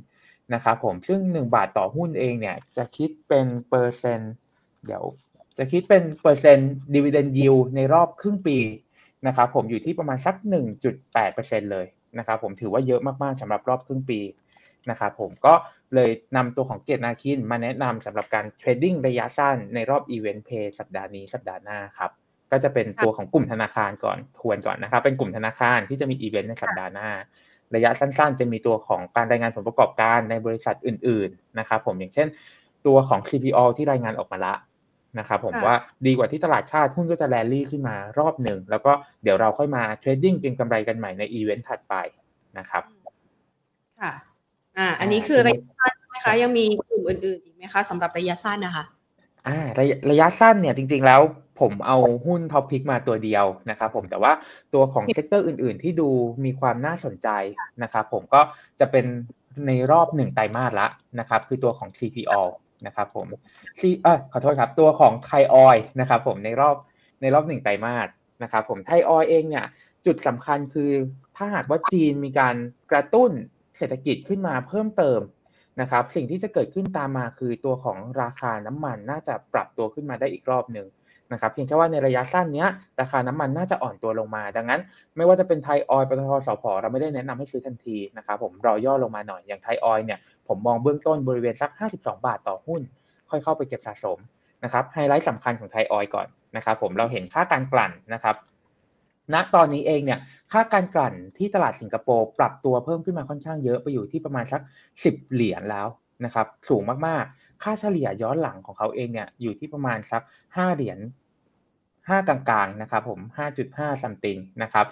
[0.53, 4.33] นะครับผมซึ่ง 1 บาทต่อหุ้นเองเนี่ยจะคิดเป็นเปอร์เซ็นต์
[4.85, 5.03] เดี๋ยว
[5.57, 8.57] จะคิดเป็นเปอร์เซ็นต์ดีเวเดนยิวในรอบครึ่งปี
[9.27, 10.35] นะครับผมอยู่ที่ประมาณสัก
[11.03, 11.85] 1.8%เลย
[12.17, 14.19] นะครับผมถือว่าเยอะมากๆสำหรับรอบครึ่งปี
[14.89, 15.53] นะครับผมก็
[15.95, 22.11] เลยนำตัวของเกียรตินาคินมาแนะนำสำหรับการ trading ระยะสั้นในรอบ event play สัปดาห์นี้สัปดาห์หน้าครับ
[22.51, 27.09] ก็จะเป็นตัวของกลุ่มธนาคารก่อนทวนก่อนนะครับเป็นกลุ่มธนาคารที่จะมีอีเวนต์ในสัปดาห์หน้า
[27.75, 32.27] ระยะสั้น ๆ จะมีตัวของการรายงานผลประกอบการในบริษัทอื่น ๆ นะครับผมอย่างเช่น
[32.85, 34.53] ตัวของ CPALL ที่รายงานออกมาละ
[35.19, 38.91] นะครับผมว่าดีกว่าที่ตลาดคาดหุ้นก็จะแรลลี่ขึ้นมารอบหนึ่ง แล้วก็
[39.23, 41.95] เดี๋ยวเราค่อยมา trading เก็งกำไรกันใหม่ในอีเวนต์ถัดไป
[42.57, 42.83] นะครับ
[43.99, 44.11] ค่ะ
[44.77, 48.85] อ่า อันนี้คือระยะสั้นใช่ไหมคะ ยังมีกลุ่มอื่นๆอีกไหมคะสำหรับระยะสั้นนะคะ
[49.47, 51.21] อ่าระยะระยะสั้นเนี่ยจริง ๆ แล้ว
[51.61, 54.31] ผมเอาหุ้น top pick มาตัวเดียวนะครับผมแต่ว่า
[54.73, 56.09] ตัวของ sector อื่น ๆ ที่ดู
[56.45, 57.29] มีความน่าสนใจ
[57.83, 58.41] นะครับผมก็
[58.79, 59.05] จะเป็น
[59.67, 60.87] ในรอบหนึ่งไตรมาสละ
[61.19, 62.41] นะครับคือตัวของ CPO
[62.85, 63.27] นะครับผม
[63.79, 66.75] ซีเออขอโทษครับตัวของไทยออยล์นะครับผมในรอบ
[67.21, 68.07] ในรอบหนึ่งไตรมาส
[68.43, 69.65] นะครับผมไทยออยเองเนี่ย
[70.05, 70.91] จุดสำคัญคือ
[71.37, 72.55] ถ้าหากว่าจีนมีการ
[72.91, 73.31] กระตุ้น
[73.77, 75.21] เศรษฐกิจขึ้นมาเพิ่มเติม
[75.81, 80.87] นะครับสิ่งที่จะเกิดขึ้นตามมาคือตัวของราคาน้ำมันน่าจะปรับตัวขึ้นมาได้อีกรอบหนึ่ง
[81.33, 82.65] นะครับเพียงแค่ว่าในระยะสั้นนี้
[83.01, 84.81] ราคาน้ำมันน่าจะอ่อนตัวลงมา ดังนั้น
[85.17, 92.81] ไม่ว่าจะเป็นไทยออยล์ปตทสพเราไม่ได้แนะนำให้ซื้อทันทีนะครับผมรอย่อลงมาหน่อยอย่างไทยออยล์เนี่ยผมมองเบื้องต้นบริเวณสัก 52 บาทต่อหุ้น
[93.29, 94.17] ค่อยเข้าไปเก็บสะสม
[94.63, 98.35] นะครับไฮไลท์สำคัญของไทยออยล์ก่อนนะครับผมเราเห็นค่าการกลั่นนะครับ
[99.33, 100.19] ณตอนนี้เองเนี่ย
[100.51, 104.61] ค่าการกลั่นที่ตลาดสิงคโปร์ปรับตัวเพิ่มขึ้นมาค่อนข้างเยอะไปอยู่ที่ประมาณสัก
[104.97, 105.87] 10 เหรียญแล้ว
[106.25, 110.99] นะครับสูงมากๆ ค่าเฉลี่ยย้อนหลังของเขาเองเนี่ยอยู่ที่ประมาณสัก 5 เหรียญ
[112.09, 113.19] 5 กลางๆนะครับผม
[113.61, 114.85] 5.5 something นะครับ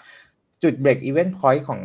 [0.63, 1.81] จุด break even point ของ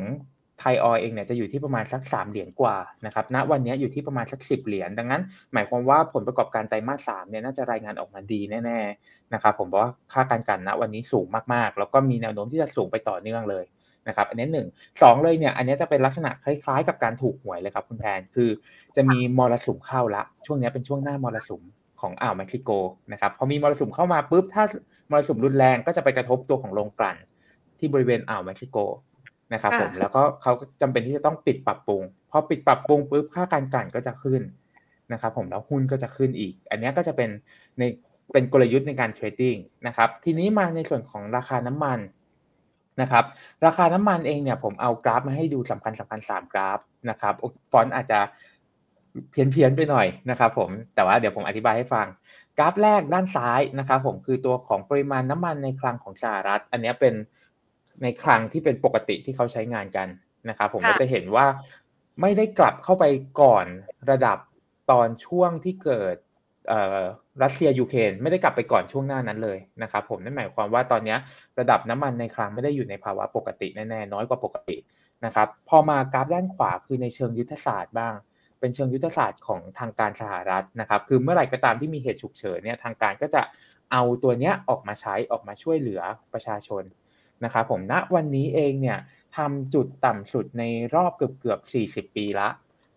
[0.61, 13.65] ไทยออยเองเนี่ยจะอยู่ที่ประมาณสัก 3 เหรียญกว่านะครับณวันนี้อยู่ที่ประมาณสัก 10 เหรียญดังนั้น หมายความว่าผลประกอบการไตรมาส3เนี่ยน่าจะรายงานออกมาดีแน่ๆนะครับผมบอกว่าค่าการกันณวันนี้สูงมากๆ แล้วก็มีแนวโน้มที่จะสูงไปต่อเนื่องเลย
[14.09, 14.67] นะครับอันนี้หนึ่ง
[15.03, 18.51] สองเลยเนี่ยอันนี้จะเป็นลักษณะคล้ายๆ กับการถูกหวยเลยครับคุณแพนคือ
[18.97, 21.63] จะมีมรสุมเข้าละ ช่วงนี้เป็นช่วงหน้ามรสุม
[22.05, 22.71] ของอ่าวเม็กซิโก
[23.13, 24.65] นะครับพอมีมรสุมเข้ามาปุ๊บถ้า
[25.11, 27.17] มรสุมรุนแรงก็จะไปกระทบตัวของโรงกลั่น
[27.79, 28.77] ที่บริเวณอ่าวเม็กซิโก
[29.55, 34.43] นะครับผมแล้วก็เขาจำเป็นที่จะต้องปิดปรับปรุงพอปิดปรับปรุงปุ๊บค่าการกลั่นก็จะขึ้น
[35.13, 37.31] นะครับผมแล้วหุ้นก็จะขึ้นอีก อันนี้ก็จะเป็น
[37.79, 37.83] ใน
[38.33, 41.99] เป็นกลยุทธ์ในการ trading นะครับทีนี้มาในส่วนของราคาน้ำมัน
[43.01, 43.25] นะครับ
[43.67, 46.79] ราคาน้ำมันเองเนี่ยผมเอากราฟมาให้ดูสำคัญสำคัญสามกราฟ
[47.11, 47.35] นะครับ
[47.73, 48.21] ฟอนต์อาจจะ
[49.31, 52.07] เพี้ยนเพี้ยนไปหน่อยนะครับผมแต่ว่าเดี๋ยวผมอธิบายให้ฟัง
[52.59, 57.15] กราฟแรกด้านซ้ายนะครับผมคือตัวของปริมาณน้ำมันในคลังของสหรัฐ อันนี้เป็น
[58.03, 60.09] ในคลังที่เป็นปกติที่เขาใช้งานกัน
[60.49, 61.47] นะครับผมก็จะเห็นว่า
[62.21, 63.05] ไม่ได้กลับเข้าไป
[63.41, 63.67] ก่อน
[64.11, 64.39] ระดับ
[64.91, 66.17] ตอนช่วงที่เกิด
[67.43, 71.17] รัสเซียยูเครนไม่ได้กลับไปก่อนช่วงหน้านั้นเลยนะครับผมนั่นหมายความว่าตอนนี้
[71.59, 74.77] ระดับน้ำมันในคลังไม่ได้อยู่ในภาวะปกติแน่ๆน้อยกว่าปกติ
[75.25, 78.15] นะครับพอมากราฟด้านขวาคือในเชิงยุทธศาสตร์บ้าง
[78.65, 83.43] เป็นเชิงยุทธศาสตร์ของทางการสหรัฐนะครับ คือเมื่อไหร่ก็ตามที่มีเหตุฉุกเฉินเนี่ยทางการก็จะ
[83.93, 86.01] เอาตัวเนี้ยออกมาใช้ออกมาช่วยเหลือ
[86.33, 86.83] ประชาชน
[87.45, 88.99] นะครับผมณวันนี้เองเนี่ย
[89.37, 91.61] ทำจุดต่ำสุดในรอบเกือบเกือบ
[92.11, 92.49] 40 ปีละ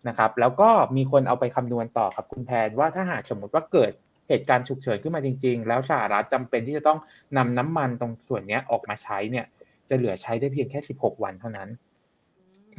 [0.08, 3.92] นะครับแล้วก็มีคนเอาไปคำนวณต่อครับคุณแพนว่าถ้าหากสมมติว่าเกิด
[4.28, 6.98] เหตุการณ์ฉุกเฉินขึ้นมาจริง ๆ แล้วสหรัฐจำเป็นที่จะต้อง
[7.36, 9.46] นำน้ำมันตรงส่วนนี้ออกมาใช้เนี่ย
[9.88, 11.68] จะเหลือใช้ได้เพียงแค่ 16 วันเท่านั้น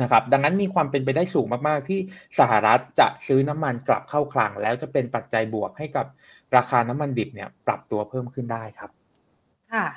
[0.02, 2.00] นะครับดังนั้นมีความเป็นไปได้สูงมากๆ ที่
[2.40, 6.06] สหรัฐจะซื้อน้ำมันกลับเข้าคลัง แล้วจะเป็นปัจจัยบวกให้กับ
[6.56, 8.92] ราคาน้ำมันดิบเนี่ยปรับตัวเพิ่มขึ้นได้ครับ
[9.74, 9.88] ค่ะ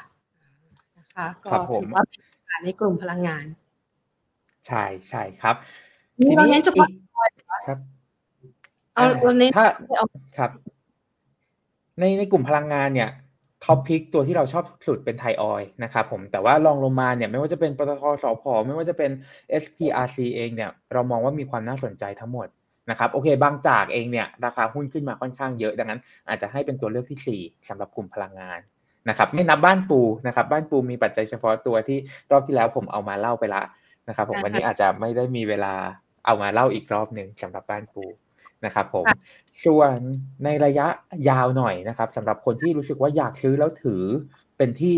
[0.98, 3.46] นะคะก็ครับผมถือว่าเป็นโอกาสในกลุ่มพลังงาน
[4.66, 5.56] ใช่ใช่ครับ
[6.20, 7.04] นี่เราเน้นเฉพาะอีก
[7.66, 7.78] ครับ
[8.94, 9.64] เอาเราเน้นถ้า
[9.96, 10.06] เอา
[10.38, 10.50] ครับ
[11.98, 13.10] ในในกลุ่มพลังงานเนี่ย
[13.64, 19.10] ท็อปพิกตัวที่เราชอบสุดเป็นไทยออยนะครับผมแต่ว่าลองลงมาเนี่ยไม่ว่าจะเป็นปตทสพไม่ว่าจะเป็น
[19.62, 22.48] SPRC เองเนี่ยเรามองว่ามีความน่าสนใจทั้งหมด
[22.90, 28.60] นะครับโอเค บางจากเองเนี่ยราคาหุ้นขึ้นมาค่อนข้างเยอะดังนั้น อาจจะให้เป็นตัวเลือกที่ 4สำหรับกลุ่มพลังงาน
[29.08, 31.98] นะครับไม่นับบ้านปูนะครับบ้านปูมีปัจจัยเฉพาะตัวที่
[32.30, 33.62] รอบที่แล้วผมเอามาเล่าไปละ
[34.08, 35.74] นะครับผมวันนี้อาจจะไม่ได้มีเวลา
[36.26, 38.04] เอามาเล่าอีกรอบหนึ่งสำหรับบ้านปู
[38.66, 39.04] นะครับผม
[39.64, 39.96] ส่วน
[40.44, 40.86] ในระยะ
[41.30, 44.02] ยาวหน่อยนะครับสำหรับคนที่รู้สึกว่าอยากซื้อแล้วถือ
[44.56, 44.96] เป็นที่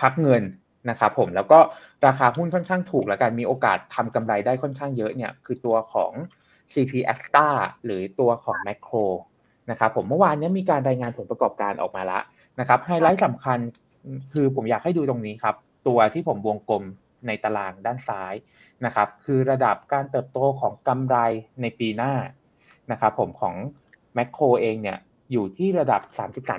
[0.00, 0.42] พักเงิน
[0.90, 1.58] นะครับผมแล้วก็
[2.06, 6.12] ราคาหุ้นค่อนข้างถูกแล้วกันมีโอกาสทำกำไรได้ค่อนข้างเยอะเนี่ยคือตัวของ
[6.72, 7.48] CP a s t a
[7.84, 9.06] หรือตัวของ Macro
[9.70, 12.22] นะครับผมเมื่อวานนี้มีการรายงานผลประกอบการออกมาแล้ว
[12.60, 13.58] นะครับไฮไลท์สำคัญ
[14.32, 15.54] คือผมอยากให้ดูตรงนี้ครับ
[15.88, 16.84] ตัวที่ผมวงกลม
[17.26, 18.34] ในตารางด้านซ้าย
[18.84, 21.16] นะครับ คือระดับการเติบโตของกำไร
[21.60, 22.12] ในปีหน้า
[22.92, 23.54] นะครับผมของ
[24.14, 24.98] แมคโครเองเนี่ย
[25.32, 26.00] อยู่ที่ระดับ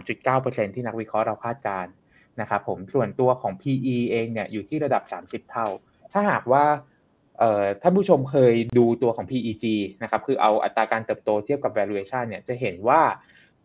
[0.09, 1.91] 33.9%ที่นักวิเคราะห์เราคาดการณ์
[2.41, 5.67] นะครับผมส่วนตัวของ PE เองเนี่ยอยู่ที่ระดับ 30 เท่า
[6.11, 6.63] ถ้าหากว่า
[7.81, 9.65] ท่านผู้ชมเคยดูตัวของ PEG
[10.03, 13.01] นะครับคือเอาอัตราการเติบโตเทียบกับ valuation เนี่ยจะเห็นว่า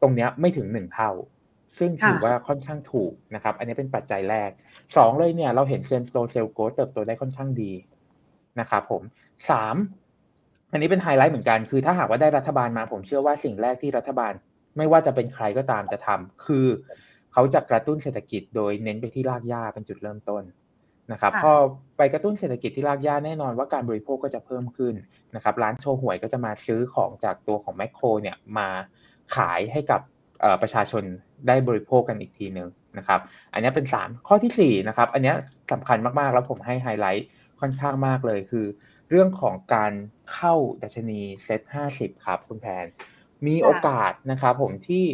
[0.01, 1.11] ตรงนี้ไม่ถึง 1 เท่า
[1.79, 4.51] ซึ่งถือว่าค่อนข้างถูกนะครับ อันนี้เป็นปัจจัยแรก
[4.97, 7.73] สองเลยเนี่ยเราเห็น same-store sales growth เติบโตได้ค่อนข้างดี
[8.61, 9.03] นะครับผม
[9.51, 9.77] สาม
[10.73, 14.33] อันนี้เป็นไฮไลท์เหมือนกัน คือถ้าหากว่าได้รัฐบาลมา ผมเชื่อว่าสิ่งแรกที่รัฐบาล
[14.77, 16.67] ไม่ว่าจะเป็นใครก็ตามจะทำคือ
[17.33, 20.43] เขาจะกระตุ้นเศรษฐกิจโดยเน้นไปที่รากหญ้าเป็นจุดเริ่มต้น
[21.13, 21.53] นะครับพอ
[21.97, 24.95] ไปกระตุ้นเศรษฐกิจที่รากหญ้าแน่นอนว่าการบริโภคก็จะเพิ่มขึ้น
[25.35, 28.69] นะครับร้านโชว์หวยก็จะมาซื้อของจากตัวของแมคโครเนี่ยมา
[29.37, 30.01] ขายให้กับ
[30.63, 31.03] ประชาชน
[31.49, 33.21] ได้บริโภคกันอีกทีหนึ่งนะครับ
[33.53, 35.35] อันนี้เป็น 3 ข้อที่4นะครับ อันนี้
[35.73, 37.27] สำคัญมากๆ แล้วผมให้ไฮไลท์
[37.61, 38.67] ค่อนข้างมากเลยคือ
[39.11, 39.93] เรื่องของการ
[40.33, 41.63] เข้าดัชนีเซ็ต
[41.95, 42.87] 50ครับคุณแพน
[43.47, 45.07] มีโอกาสนะครับผมที่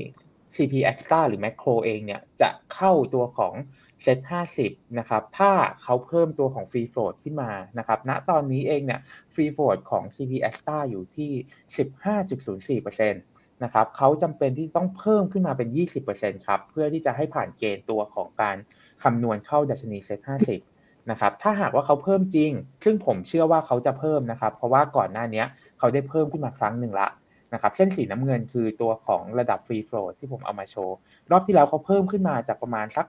[0.55, 3.55] CP a x t a หรือ Macro เองเนี่ยจะเข้าตัวของ
[4.03, 9.01] SET50 นะครับ ถ้าเขาเพิ่มตัวของ Free Float ขึ้นมานะครับ ณ ตอนนี้เองเนี่ย
[9.35, 11.31] Free Float ของ CP a x t a อยู่ที่
[11.77, 13.19] 15.04%นย์สี่เปอร์เซ็นต
[13.65, 15.69] นะครับเขาจำเป็นที่ต้องเพิ่มขึ้นมาเป็น
[16.09, 18.57] 20%ครับ เพื่อที่จะให้ผ่านเกณฑ์ตัวของการ
[19.03, 20.76] คำนวณเข้าดัชนี SET50
[21.11, 22.51] นะครับถ้าหากว่าเขาเพิ่มจริง
[22.85, 25.45] ซึ่งผมเชื่อว่าเขาจะเพิ่มนะครับ เพราะว่าก่อนหน้านี้
[25.79, 27.09] เขาได้เพิ่มขึ้นมาครั้งหนึ่งละ
[27.55, 30.97] นะครับเส้นสีน้ำเงินคือตัวของระดับ Free Float ที่ผมเอามาโชว์
[31.31, 33.07] รอบที่แล้วเขาเพิ่มขึ้นมาจากประมาณสัก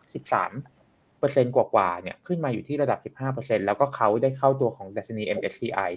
[0.55, 2.99] 13เปอร์เซ็นต์กว่าๆเนี่ยขึ้นมาอยู่ที่ระดับ
[3.33, 5.91] 15%แล้วก็เขาได้เข้าตัวของดัชนี MSCI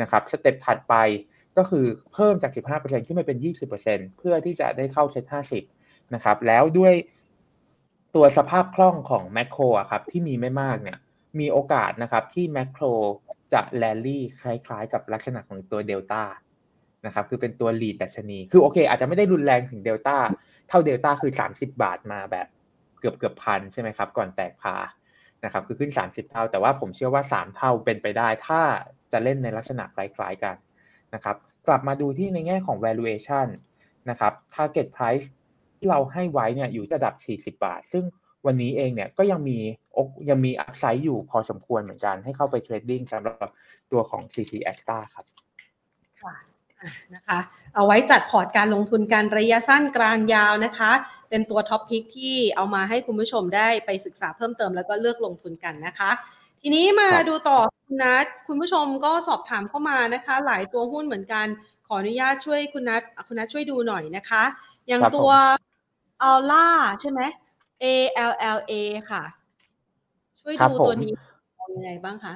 [0.00, 0.94] นะครับสเต็ปถัดไป
[1.56, 3.38] ก็คือเพิ่มจาก 15%ขึ้นมาเป็น
[3.78, 5.24] 20%เพื่อที่จะได้เข้าเซ็ต
[5.70, 6.94] 50นะครับแล้วด้วย
[8.14, 10.98] ตัวสภาพคล่องของแมคโครครับที่มีไม่มากเนี่ย
[11.40, 12.84] มีโอกาสนะครับที่แมคโคร
[13.52, 16.22] จะแลลี่คล้ายๆ กับลักษณะของตัวเดลต้า
[17.06, 20.16] นะครับคือเป็นตัว lead ดัชนี คือโอเค อาจจะไม่ได้รุนแรงถึงเดลต้า
[20.68, 22.46] เท่าเดลต้าคือ 30 บาทมาแบบ
[23.00, 24.76] เกือบเกือบพันใช่ไหมครับก่อนแตกพาร์
[25.44, 28.60] นะครับคือขึ้น 30 เท่า แต่ว่าผมเชื่อว่า 3 เท่าเป็นไปได้ ถ้า
[29.12, 30.56] จะเล่นในลักษณะคล้ายๆกัน
[31.14, 33.46] นะครับกลับมาดูที่ในแง่ของ valuation
[34.10, 35.26] นะครับ target price
[35.76, 38.04] ที่เราให้ไว้เนี่ยอยู่ระดับ 40 บาท ซึ่ง
[38.46, 39.58] วันนี้เองเนี่ยก็ยังมี
[40.28, 43.48] ยังมี upside อยู่พอสมควรเหมือนกัน ให้เข้าไป trading สำหรับ
[43.92, 45.24] ตัวของ CT a s t a ครับ
[46.22, 46.34] ค่ะ
[47.14, 47.38] นะคะ
[47.74, 50.92] เอาไว้จัดพอร์ตการลงทุนการระยะสั้นกลางยาวนะคะ
[51.28, 56.10] เป็นตัวท็อปพิกที่เอามาให้คุณผู้ชมได้ไปศึกษาเพิ่มเติมแล้วก็เลือกลงทุนกันนะคะ
[56.60, 61.46] ทีนี้มาดูต่อคุณนัทคุณผู้ชมก็สอบถามเข้ามานะคะ หลายตัวหุ้นเหมือนกัน
[61.86, 64.42] ขออนุญาตช่วยคุณนัทคุณนัทช่วยดูหน่อยนะคะ
[64.88, 65.30] อย่างตัว
[66.22, 66.68] อัลล่า
[67.00, 67.20] ใช่ไหม
[67.82, 67.84] A
[68.30, 68.72] L L A
[69.10, 69.22] ค่ะ
[70.46, 71.12] ช่วยดูตัวนี้
[71.74, 72.34] ยังไงบ้างคะ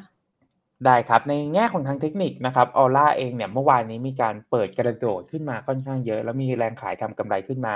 [0.87, 7.75] ได้ครับในแง่ของทางเทคนิคนะครับออร่าเองเนี่ยเมื่อวานนี้มีการเปิดกระโดดขึ้นมาค่อนข้างเยอะ แล้วมีแรงขายทำกำไรขึ้นมา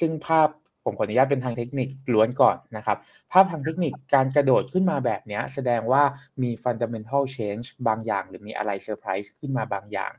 [0.00, 0.48] ซึ่งภาพ
[0.84, 2.98] ผมขออนุญาตเป็นทางเทคนิคล้วนก่อนนะครับ
[3.32, 6.02] ภาพทางเทคนิคการกระโดดขึ้นมาแบบนี้แสดงว่า
[6.42, 10.12] มี fundamental change บางอย่าง หรือมีอะไรเซอร์ไพรส์ขึ้นมาบางอย่าง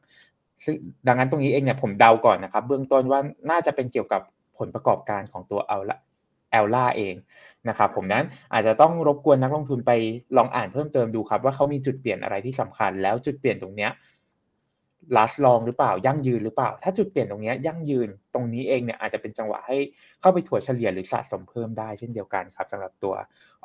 [0.65, 0.75] ซึ่ง
[1.07, 4.21] ดังนั้นตรงนี้เองเนี่ยผมเดาก่อนนะครับ เบื้องต้นว่าน่าจะเป็นเกี่ยวกับ
[4.57, 5.97] ผลประกอบการของตัวเอาละ
[6.51, 7.15] แอลล่าเอง
[7.69, 9.91] นะครับผมนั้นอาจจะต้องรบกวนนักลงทุนไป
[10.37, 13.91] ลองอ่านเพิ่มเติมดูครับ ว่าเขามีจุดเปลี่ยนอะไรที่สำคัญ แล้วจุดเปลี่ยนตรงเนี้ย
[15.15, 19.77] last long หรือเปล่ายั่งยืนหรือเปล่า ถ้าจุดเปลี่ยนตรงนี้ยั่งยืนตรงนี้เองเนี่ยอาจจะเป็นจังหวะให้
[20.21, 23.13] เข้าไปถัวเฉลี่ยหรือสะสมเพิ่มได้เช่นเดียวกันครับสำหรับตัว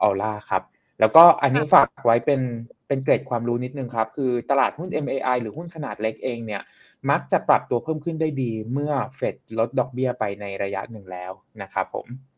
[0.01, 0.63] ออล่าครับ
[1.01, 2.41] แล้วก็อันนี้ฝากไว้เป็น
[2.89, 6.63] เป็นเกร็ดความรู้นิดนึงครับ คือตลาดหุ้น MAI หรือหุ้นขนาดเล็กเองเนี่ย
[7.11, 12.32] มักจะปรับตัวเพิ่มขึ้นได้ดีเมื่อเฟดลดดอกเบี้ยไปในระยะหนึ่งแล้วนะครับผมค่ะ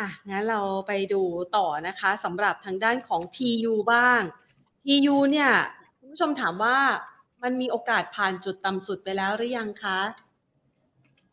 [0.00, 1.22] อะงั้นเราไปดู
[1.56, 4.20] ต่อนะคะสำหรับทางด้านของ TU บ้าง
[4.84, 5.50] TU เนี่ย
[5.98, 6.78] คุณผู้ชมถามว่า
[7.42, 9.98] มันมีโอกาสผ่านจุดต่ำสุดไปแล้วหรือยังคะ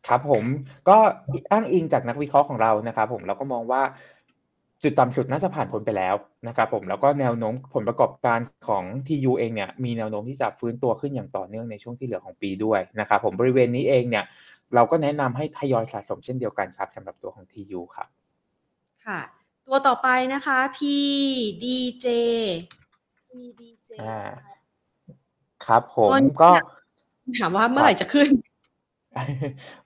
[0.08, 0.44] ครับผม
[0.88, 0.96] ก็
[1.50, 3.82] อ้างอิงจากนักวิเคราะห์ของเรานะครับผมเราก็มองว่า
[4.82, 6.14] จุดต่ำสุดน่าจะผ่านพ้นไปแล้ว
[6.48, 14.24] นะครับผมแล้วก็แนวโน้มผลประกอบการของ TU เองเนี่ยมีแนวโน้มที่จะฟื้นตัวขึ้นอย่างต่อเนื่องในช่วงที่เหลือของปีด้วยนะครับผมบริเวณนี้เองเนี่ย
[14.74, 18.08] เราก็แนะนำให้ทยอยสะสมเช่นเดียวกันครับสำหรับตัวของ TU ครับ
[19.08, 19.20] ค่ะ
[19.66, 22.06] ตัวต่อไปนะคะ PDJ
[23.30, 24.20] PDJ อ่า
[25.66, 26.50] ครับผมตัวนี้ก็
[27.38, 28.28] ถามว่าเมื่อไหร่จะขึ้น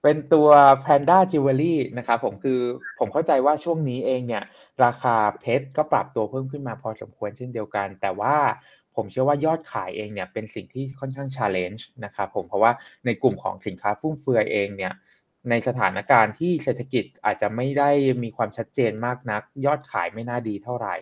[0.03, 0.49] เป็นตัว
[0.85, 2.61] Panda Jewelry นะครับผมคือ
[2.99, 4.45] ผมเข้าใจว่าช่วงนี้เองเนี่ย
[4.85, 8.37] ราคาเพชรก็ปรับตัวเพิ่มขึ้นมาพอสมควรเช่นเดียวกัน แต่ว่า
[8.97, 12.73] ผมเชื่อว่ายอดขายเองเนี่ยเป็นสิ่งที่ค่อนข้าง challenge นะครับผมเพราะว่า
[13.07, 14.93] ในกลุ่มของสินค้าฟุ่มเฟือยเองเนี่ย
[15.51, 17.91] ในสถานการณ์ที่เศรษฐกิจอาจจะไม่ได้
[18.23, 20.95] มีความชัดเจนมากนัก ยอดขายไม่น่าดีเท่าไหร่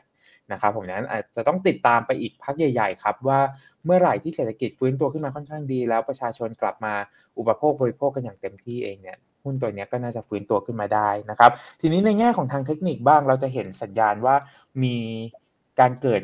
[0.53, 3.41] นะครับผมนั้นอาจจะต้องติดตามไปอีกพักใหญ่ ๆ ครับ ว่า
[3.85, 6.95] เมื่อไหร่ที่เศรษฐกิจฟื้นตัวขึ้นมาค่อนข้างดี แล้วประชาชนกลับมา
[7.39, 11.51] อุปโภคบริโภคกันอย่างเต็มที่เองเนี่ยหุ้นตัวนี้ก็น่าจะฟื้นตัวขึ้นมาได้นะครับ
[11.81, 14.35] ทีนี้ในแง่ของทางเทคนิคบ้างเราจะเห็นสัญญาณว่า
[14.83, 14.97] มี
[15.81, 16.23] การเกิด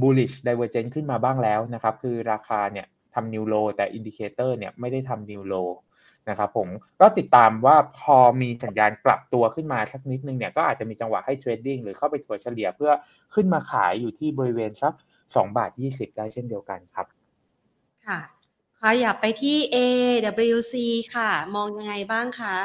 [0.00, 5.68] bullish divergence ขึ้นมาบ้างแล้วนะครับ คือราคาเนี่ยทำ new low แต่ indicator เนี่ยไม่ได้ทำ new low
[6.30, 6.68] นะครับผม
[7.00, 12.92] ก็ติดตามว่าพอมีสัญญาณกลับตัวขึ้นมาสักนิดนึงเนี่ยก็อาจจะมีจังหวะให้เทรดดิ้งหรือเข้าไปถัวเฉลี่ยเพื่อ
[13.34, 14.92] ขึ้นมาขายอยู่ที่บริเวณสัก
[15.24, 17.06] 2บาท20 ได้เช่นเดียวกันครับ
[18.06, 18.20] ค่ะ
[18.80, 20.74] ขยับไปที่ AWC
[21.14, 22.56] ค่ะ มองยังไงบ้างคะ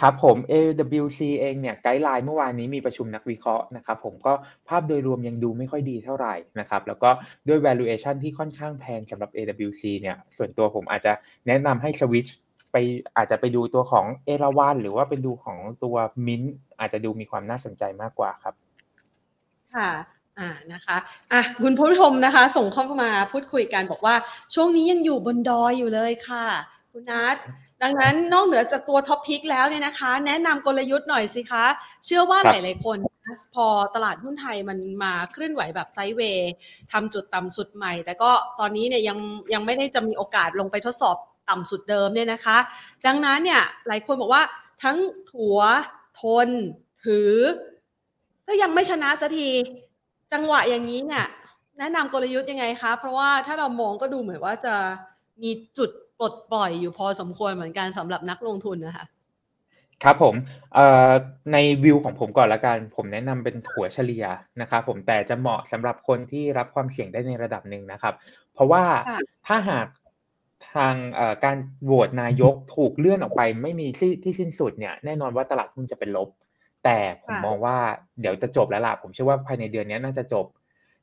[0.00, 4.32] ครับผม AWC เองเนี่ยไกด์ไลน์เมื่อวานนี้มีประชุมนักวิเคราะห์นะครับผมก็
[4.68, 7.10] ภาพโดยรวมยังดูไม่ค่อยดีเท่าไหร่นะครับแล้วก็
[7.48, 11.12] ด้วย valuation ที่ค่อนข้างแพงสำหรับ AWC เนี่ยส่วนตัวผมอาจจะ
[11.46, 12.30] แนะนำให้ switch
[12.72, 12.76] ไป
[13.16, 16.42] อาจจะไปดูตัวของเอราวันหรือว่าไปดูของตัวมิน
[16.78, 18.54] อาจจะดูมีความน่าสนใจมากกว่าครับ
[19.74, 19.90] ค่ะ
[20.38, 20.96] อ่านะคะ
[21.32, 24.14] อะคุณผู้ชมนะคะ ส่งเข้ามาพูดคุยกันบอกว่า
[24.54, 26.46] ช่วงนี้ยังอยู่บนดอยอยู่เลยค่ะ
[26.92, 27.36] คุณนัท
[27.82, 31.64] ดังนั้นนอกเหนือจากตัวท็อปพิกแล้วเนี่ยนะคะ แนะนำกลยุทธ์หน่อยสิคะ
[32.04, 32.98] เชื่อว่าครัหบลายๆคน
[33.54, 36.52] พอตลาดหุ้นไทยมันมาเคลื่อนไหวแบบไซด์เวย์
[36.92, 39.18] ทำจุดต่ำสุดใหม่ แต่ก็ตอนนี้เนี่ยยัง
[39.54, 41.16] ยังไม่ได้จะมีโอกาสลงไปทดสอบ
[41.48, 42.58] ต่ำสุดเดิมเนี่ยนะคะ
[43.06, 44.42] ดังนั้นเนี่ยหลายคนบอกว่า
[44.82, 44.96] ทั้ง
[45.30, 45.58] ถัว
[46.20, 46.48] ทน
[47.04, 47.34] ถือ
[48.46, 49.50] ก็ยังไม่ชนะสักที
[50.32, 51.26] จังหวะอย่างนี้เนี่ย
[51.78, 54.74] แนะนำกลยุทธ์ยังไงคะ เพราะว่าถ้าเรามองก็ดูเหมือนว่าจะ
[55.42, 59.06] มีจุดปลดปล่อยอยู่พอสมควรเหมือนกันสำหรับนักลงทุนนะคะ
[60.04, 60.34] ครับผม
[60.74, 61.12] เอ่อ
[61.52, 64.24] ในวิวของผมก่อนละกัน ผมแนะนำเป็นถัวเฉลี่ย
[64.60, 68.14] นะครับผมแต่จะเหมาะสำหรับคนที่รับความเสี่ยงได้ในระดับหนึ่งนะครับ
[68.54, 69.86] เพราะว่าค่ะถ้าหาก
[70.74, 76.28] ทางเอ่อการโหวตนายกถูกเลื่อนออกไปไม่มีที่ที่สิ้นสุดเนี่ยแน่นอนว่าตลาดหุ้นจะเป็นลบ
[76.84, 77.76] แต่ผมค่ะมองว่า
[78.20, 80.46] เดี๋ยวจะจบแล้วล่ะผมเชื่อว่าภายในเดือนนี้น่าจะจบ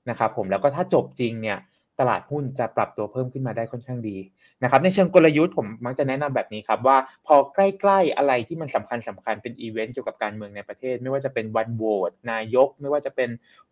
[0.09, 1.63] นะครับผมแล้วก็ถ้าจบจริงเนี่ยต
[2.09, 4.17] ลาดหุ้นจะปรับตัวเพิ่มขึ้นมาได้ค่อนข้างดี
[4.63, 13.29] นะครับในเชิงกลยุทธ์ผมมักจะแนะนำแบบนี้ครับว่าพอใกล้ๆอะไรที่มันสำคัญสำคัญเป็นอีเวนต์เกี่ยวกับการเมืองในประเทศ ไม่ว่าจะเป็นวันโหวตนายก ไม่ว่าจะเป็น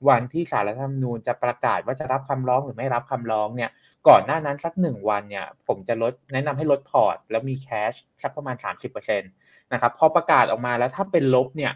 [0.08, 3.70] วันที่สารรัฐธรรมนูญจะประกาศว่าจะรับคำร้องหรือไม่รับคำร้องเนี่ย
[4.08, 8.56] ก่อนหน้านั้นสักหนึ่งวันเนี่ยผมจะลดแนะนำให้ลดพอร์ต แล้วมีแคชสักประมาณ
[8.94, 11.72] 30%นะครับพอประกาศออกมาแล้วถ้าเป็นลบเนี่ย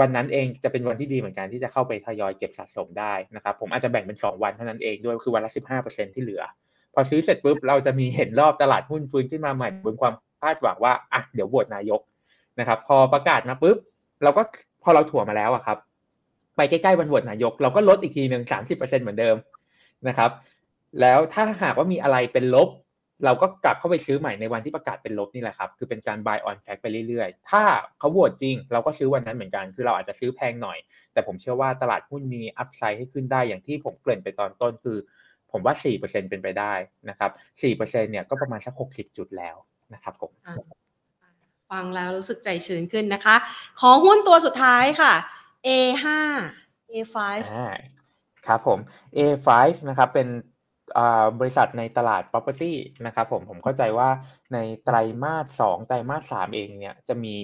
[0.00, 5.50] วันนั้นเองจะเป็นวันที่ดีเหมือนกันที่จะเข้าไปทยอยเก็บสะสมได้นะครับ ผมอาจจะแบ่งเป็น 2 วันเท่านั้นเองด้วยคือวันละ
[5.82, 6.42] 15%ที่เหลือ
[6.94, 12.00] พอซื้อเสร็จปุ๊บเราจะมีเห็นรอบตลาดหุ้นฟื้นขึ้นมาใหม่บนความคาดหวังว่าอะเดี๋ยวโหวตนายก
[12.60, 13.76] นะครับ พอประกาศมาปุ๊บ
[14.22, 14.42] เราก็
[14.82, 15.78] พอเราถั่วมาแล้วอะครับ
[16.56, 19.36] ไปใกล้ๆวันโหวตนายก เราก็ลดอีกทีหนึ่งสามสิบเปอร์เซ็นเหมือนเดิม
[20.08, 20.30] นะครับ
[21.00, 22.68] แล้วถ้าหากว่ามีอะไรเป็นลบ
[23.24, 27.62] เราก็กลับเข้าไปซื้อใหม่ในวันที่ประกาศเป็นลบนี่แหละครับ คือเป็นการ buy on fact ไปเรื่อยๆ ถ้า
[27.98, 30.78] เขาโหวตจริง เราก็ซื้อวันนั้นเหมือนกัน คือเราอาจจะซื้อแพงหน่อย
[31.12, 34.98] แต่ผมเชื่อว่าตลาดหุ้นมีอัพไซด์ให้ขึ้นได้อย่างที่ผมเกริ่นไปตอนต้นคือ
[35.52, 36.74] ผมว่า 4%เป็นไปได้
[37.08, 39.56] นะครับ 4%เนี่ยก็ประมาณสัก 60 จุดแล้ว
[39.94, 40.54] นะครับผมอะ
[41.72, 43.36] ฟังแล้วรู้สึกใจชื้นขึ้นนะคะ
[43.80, 45.14] ของหุ้นตัวสุดท้ายค่ะ
[45.66, 46.06] A5
[46.90, 47.16] A5
[47.54, 47.74] อ่า
[48.46, 48.78] ครับผม
[49.16, 49.48] A5
[49.88, 50.55] นะครับเป็นอ่า
[51.40, 52.72] บริษัทในตลาด property
[53.06, 54.08] นะครับผมผมเข้าใจว่า
[54.54, 57.36] ในไตรมาส2ไตรมาส3เองเนี่ยจะมี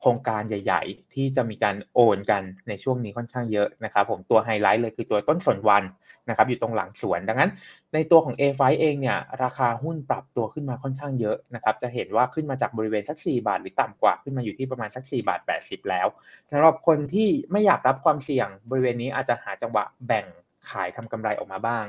[0.00, 5.84] โครงการใหญ่ ๆ ที่จะมีการโอนกันในช่วงนี้ค่อนข้างเยอะนะครับผมตัวไฮไลท์เลยคือตัวต้นสนวัน
[6.28, 7.50] นะครับอยู่ตรงหลังสวน ดังนั้น
[7.94, 16.06] ในตัวของ A5 เองเนี่ยราคาหุ้นปรับตัวขึ้นมาค่อนข้างเยอะนะครับจะเห็นว่าขึ้นมาจากบริเวณสัก 4 บาทหรือต่ำกว่าขึ้นมาอยู่ที่ประมาณสัก4บาท80 แล้ว
[16.50, 20.26] สำหรับคนที่ไม่อยากรับความเสี่ยงบริเวณนี้อาจจะหาจังหวะแบ่ง
[20.70, 21.84] ขายทำกำไรออกมาบ้าง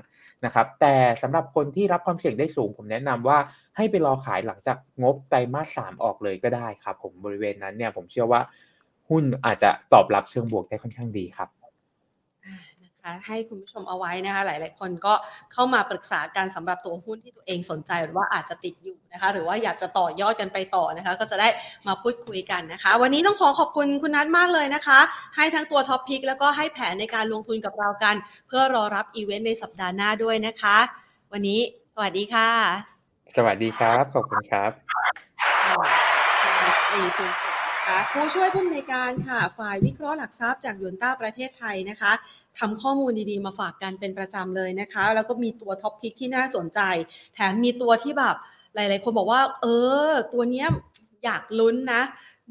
[0.46, 3.38] นะครับ แต่สำหรับคนที่รับความเสี่ยงได้สูง ผมแนะนำว่า
[3.78, 8.42] ให้ไปรอขายหลังจากงบไตรมาสสามออกเลยก็ได้ครับ ผมบริเวณนั้นเนี่ยผมเชื่อว่า
[9.10, 11.61] หุ้นอาจจะตอบรับเชิงบวกได้ค่อนข้างดีครับ
[13.04, 15.14] คะให้คุณผู้ชมเอาไว้นะคะหลาย ๆ คนก็
[15.54, 21.48] เข้ามาปรึกษากันสำหรับตัวหุ้นที่ตัวเองสนใจหรือว่าอาจจะติดอยู่นะคะ หรือว่าอยากจะต่อยอดกันไปต่อนะคะ ก็จะได้
[21.88, 25.00] มาพูดคุยกันนะคะ วันนี้ต้องขอขอบคุณคุณนัทมากเลยนะคะ
[25.36, 28.16] ให้ทั้งตัว top pick แล้วก็ให้แผนในการลงทุนกับเรากัน
[28.48, 30.78] เพื่อรอรับอีเวนต์ในสัปดาห์หน้าด้วยนะคะ
[31.32, 31.60] วันนี้
[31.96, 32.50] สวัสดีค่ะ
[33.38, 34.72] สวัสดีครับขอบคุณครับ
[37.88, 42.12] ตีคุณสุคะผู้ช่วยผู้อำนวยการค่ะ ฝ่ายวิเคราะห์หลักทรัพย์จากหยวนต้าประเทศไทยนะคะ
[42.60, 46.80] ทำข้อมูลดีๆ มาฝากกันเป็นประจำเลยนะคะ แล้วก็มีตัว top pick ที่น่าสนใจ
[47.34, 48.36] แถมมีตัวที่แบบ
[48.76, 49.66] หลายๆ คนบอกว่า เอ
[50.08, 50.68] อ ตัวเนี้ย
[51.26, 52.02] อยากลุ้นนะ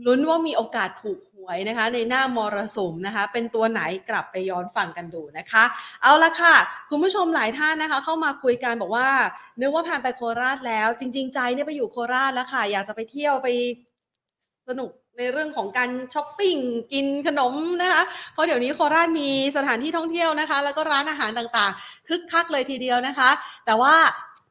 [0.06, 5.64] ลุ้นว่ามีโอกาสถูกหวยนะคะ ในหน้ามรสุมนะคะ เป็นตัวไหนกลับไปย้อนฟังกันดูนะคะ
[6.02, 6.54] เอาละค่ะ
[6.90, 9.08] คุณผู้ชมหลายท่านนะคะ เข้ามาคุยกันบอกว่า
[9.60, 13.48] นึกว่าผ่านไปโคราชแล้ว จริง ๆ ใจเนี่ยไปอยู่โคราชแล้วค่ะ อยากจะไปเที่ยวไป
[14.68, 14.90] สนุก
[15.20, 16.56] ในเรื่องของการช้อปปิ้ง
[16.92, 18.02] กินขนมนะคะ
[18.32, 23.30] เพราะเดี๋ยวนี้โคราชมีสถานที่ท่องเที่ยวนะคะ แล้วก็ร้านอาหารต่างๆ คึกคักเลยทีเดียวนะคะ
[23.66, 23.94] แต่ว่า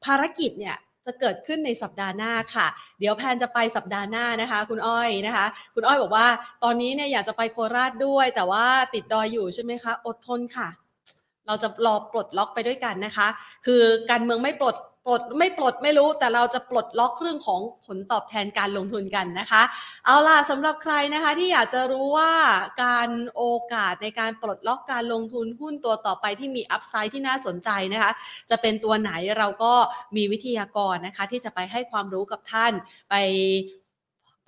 [0.05, 2.67] ภารกิจเนี่ยจะเกิดขึ้นในสัปดาห์หน้าค่ะ
[2.99, 5.45] เดี๋ยวแพนจะไปสัปดาห์หน้านะคะ คุณอ้อยนะคะ
[5.75, 6.27] คุณอ้อยบอกว่า
[6.63, 10.67] ตอนนี้เนี่ยอยากจะไปโคราชด้วย แต่ว่าติดดอยอยู่ใช่ไหมคะ อดทนค่ะ
[11.47, 13.27] เราจะรอปลดล็อกไปด้วยกันนะคะ
[13.65, 14.75] คือการเมืองไม่ปลด
[15.05, 19.61] ปลดไม่ปลดไม่รู้แต่เราจะปลดล็อกเรื่องของผลตอบแทนการลงทุนกันนะคะ
[20.05, 22.31] เอาล่ะสำหรับใครนะคะที่อยากจะรู้ว่า
[22.83, 23.43] การโอ
[23.73, 28.11] กาสในการปลดล็อกการลงทุนหุ้นตัวต่อไปที่มีอัพไซด์ที่น่าสนใจนะคะ
[28.49, 29.73] จะเป็นตัวไหนเราก็
[30.15, 32.73] มีวิทยากรนะคะ ที่จะไปให้ความรู้กับท่าน
[33.09, 33.15] ไป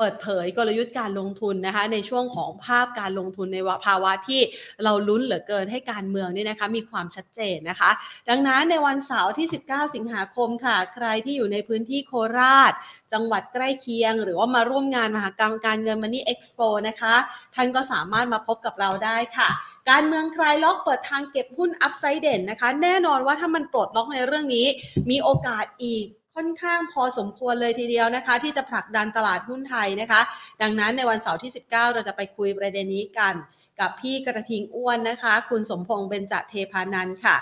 [0.03, 4.41] เปิดเผยกลยุทธ์การลงทุนนะคะในช่วงของภาพการลงทุนในภาวะที่
[4.83, 7.91] เราลุ้นเหลือเกินให้การเมืองนี่นะคะมีความชัดเจนนะคะ
[8.29, 12.73] ดังนั้นในวันเสาร์ที่ 19 สิงหาคมค่ะ ใครที่อยู่ในพื้นที่โคราช
[13.13, 17.15] จังหวัดใกล้เคียง หรือว่ามาร่วมงานมหกรรมการเงินมันนี่เอ็กซ์โปนะคะ
[17.55, 19.49] ท่านก็สามารถมาพบกับเราได้ค่ะ
[19.89, 24.65] การเมืองคลายล็อกเปิดทางเก็บหุ้นอัพไซด์เด่นนะคะ แน่นอนว่าถ้ามันปลดล็อกในเรื่องนี้
[25.09, 30.21] มีโอกาสอีก ค่อนข้างพอสมควรเลยทีเดียวนะคะ ที่จะผลักดันตลาดหุ้นไทยนะคะ
[30.61, 33.33] ดังนั้นในวันเสาร์ที่ 19 เราจะไปคุยประเด็นนี้กัน
[33.79, 37.35] กับพี่กระทิงอ้วนนะคะ คุณสมพงษ์เบญจเทพานันค่ะ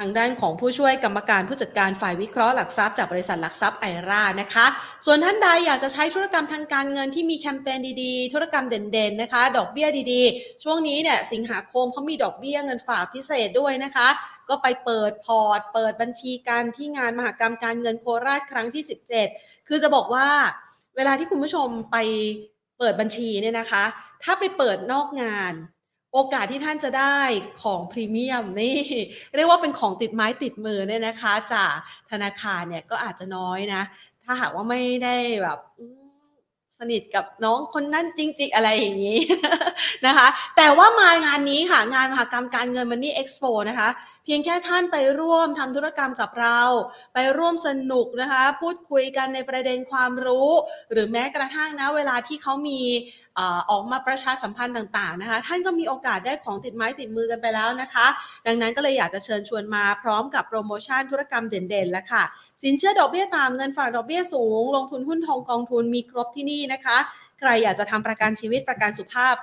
[0.00, 4.66] ทางด้านของผู้ช่วยกรรมการผู้จัดการฝ่ายวิเคราะห์หลักทรัพย์จากบริษัทหลักทรัพย์ไอรานะคะ
[5.06, 14.08] ส่วนท่านใดอยากจะใช้ธุรกรรมทางการเงินที่มีแคมเปญดีๆ ธุรกรรมเด่นๆนะคะ ดอกเบี้ยดีๆ ช่วงนี้เนี่ยสิงหาคมเขามีดอกเบี้ยเงินฝากพิเศษด้วยนะคะ
[14.48, 18.84] ก็ไปเปิดพอร์ต เปิดบัญชีการที่งานมหกรรมการเงินโคราชครั้งที่
[19.26, 20.28] 17 คือจะบอกว่า
[20.96, 21.96] เวลาที่คุณผู้ชมไป
[22.78, 23.84] เปิดบัญชีเนี่ยนะคะ
[24.22, 25.54] ถ้าไปเปิดนอกงาน
[26.12, 27.18] โอกาสที่ท่านจะได้
[27.62, 28.78] ของพรีเมียมนี่
[29.36, 31.72] เรียกว่าเป็นของติดไม้ติดมือเนี่ยนะคะ จาก
[32.10, 33.82] ธนาคารเนี่ยก็อาจจะน้อยนะ
[34.24, 35.58] ถ้าหากว่าไม่ได้แบบ
[36.78, 39.18] สนิทกับน้องคนนั้นจริง ๆ อะไรอย่างนี้
[40.06, 43.88] นะคะ แต่ว่ามางานนี้ค่ะงานมหกรรมการเงินมันนี่เอ็กซ์โปนะคะ
[44.24, 46.60] เพียงแค่ท่านไปร่วมทำธุรกรรมกับเรา
[47.14, 50.50] ไปร่วมสนุกนะคะ พูดคุยกันในประเด็นความรู้
[50.92, 52.80] หรือแม้กระทั่งนะเวลาที่เขามี
[53.70, 58.06] ออกมาประชาสัมพันธ์ต่างๆนะคะ ท่านก็มีโอกาสได้ของติดไม้ติดมือกันไปแล้วนะคะ
[58.46, 62.22] ดังนั้นก็เลยอยากจะเชิญชวนมาพร้อมกับโปรโมชั่นธุรกรรมเด่นๆแล้วค่ะ
[62.62, 66.98] สินเชื่อดอกเบี้ยต่ำเงินฝากดอกเบี้ยสูง ลงทุนหุ้นทองกองทุนมีครบที่นี่นะคะ
[67.38, 69.34] ใครอยากจะทำประกันชีวิตประกันสุขภาพ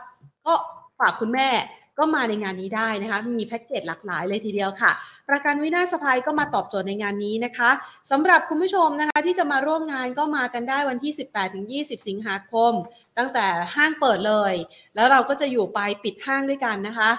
[0.45, 0.53] ก็
[0.99, 1.49] ฝากคุณแม่
[1.97, 4.91] ก็มาในงานนี้ได้นะคะ มีแพ็กเกจหลากหลายเลยทีเดียวค่ะ
[5.29, 7.69] ประกันวินาศภัยก็มาตอบโจทย์ในงานนี้นะคะ
[8.11, 12.73] สำหรับคุณผู้ชมนะคะที่จะมาร่วมงานก็มากันได้วันที่ 18-20 สิงหาคม
[13.17, 13.45] ตั้งแต่
[13.75, 14.53] ห้างเปิดเลย
[14.95, 17.09] แล้วเราก็จะอยู่ไปปิดห้างด้วยกันนะคะ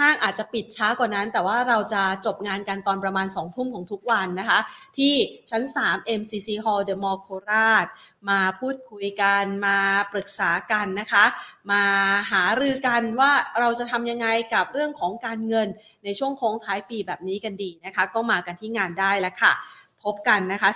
[0.00, 4.60] ห้างอาจจะปิดช้ากว่านั้น แต่ว่าเราจะจบงานกันตอนประมาณ 2 ทุ่มของทุกวันนะคะ
[4.98, 5.14] ที่
[5.50, 7.86] ชั้น 3 MCC Hall The Mall โคราช
[8.28, 9.78] มาพูดคุยกัน มา
[10.12, 11.24] ปรึกษากันนะคะ
[11.70, 11.84] มา
[12.30, 15.68] หารือกันว่าเราจะทำยังไงกับเรื่องของการเงิน
[16.04, 19.52] ในช่วงโค้งท้ายปีแบบนี้กันดีนะคะ ก็มากันที่งานได้แล้วค่ะ
[20.02, 20.70] พบกันนะคะ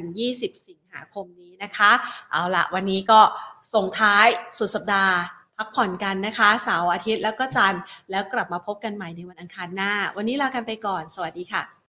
[0.00, 1.90] 18-20 สิงหาคมนี้นะคะ
[2.30, 3.20] เอาละวันนี้ก็
[3.74, 4.26] ส่งท้าย
[4.58, 5.16] สุดสัปดาห์
[5.58, 11.77] พักผ่อนกันนะคะ เสาร์อาทิตย์แล้วก็จันทร์แล้วกลับมาพบกันใหม่ในวันอังคารหน้า วันนี้ลากันไปก่อน สวัสดีค่ะ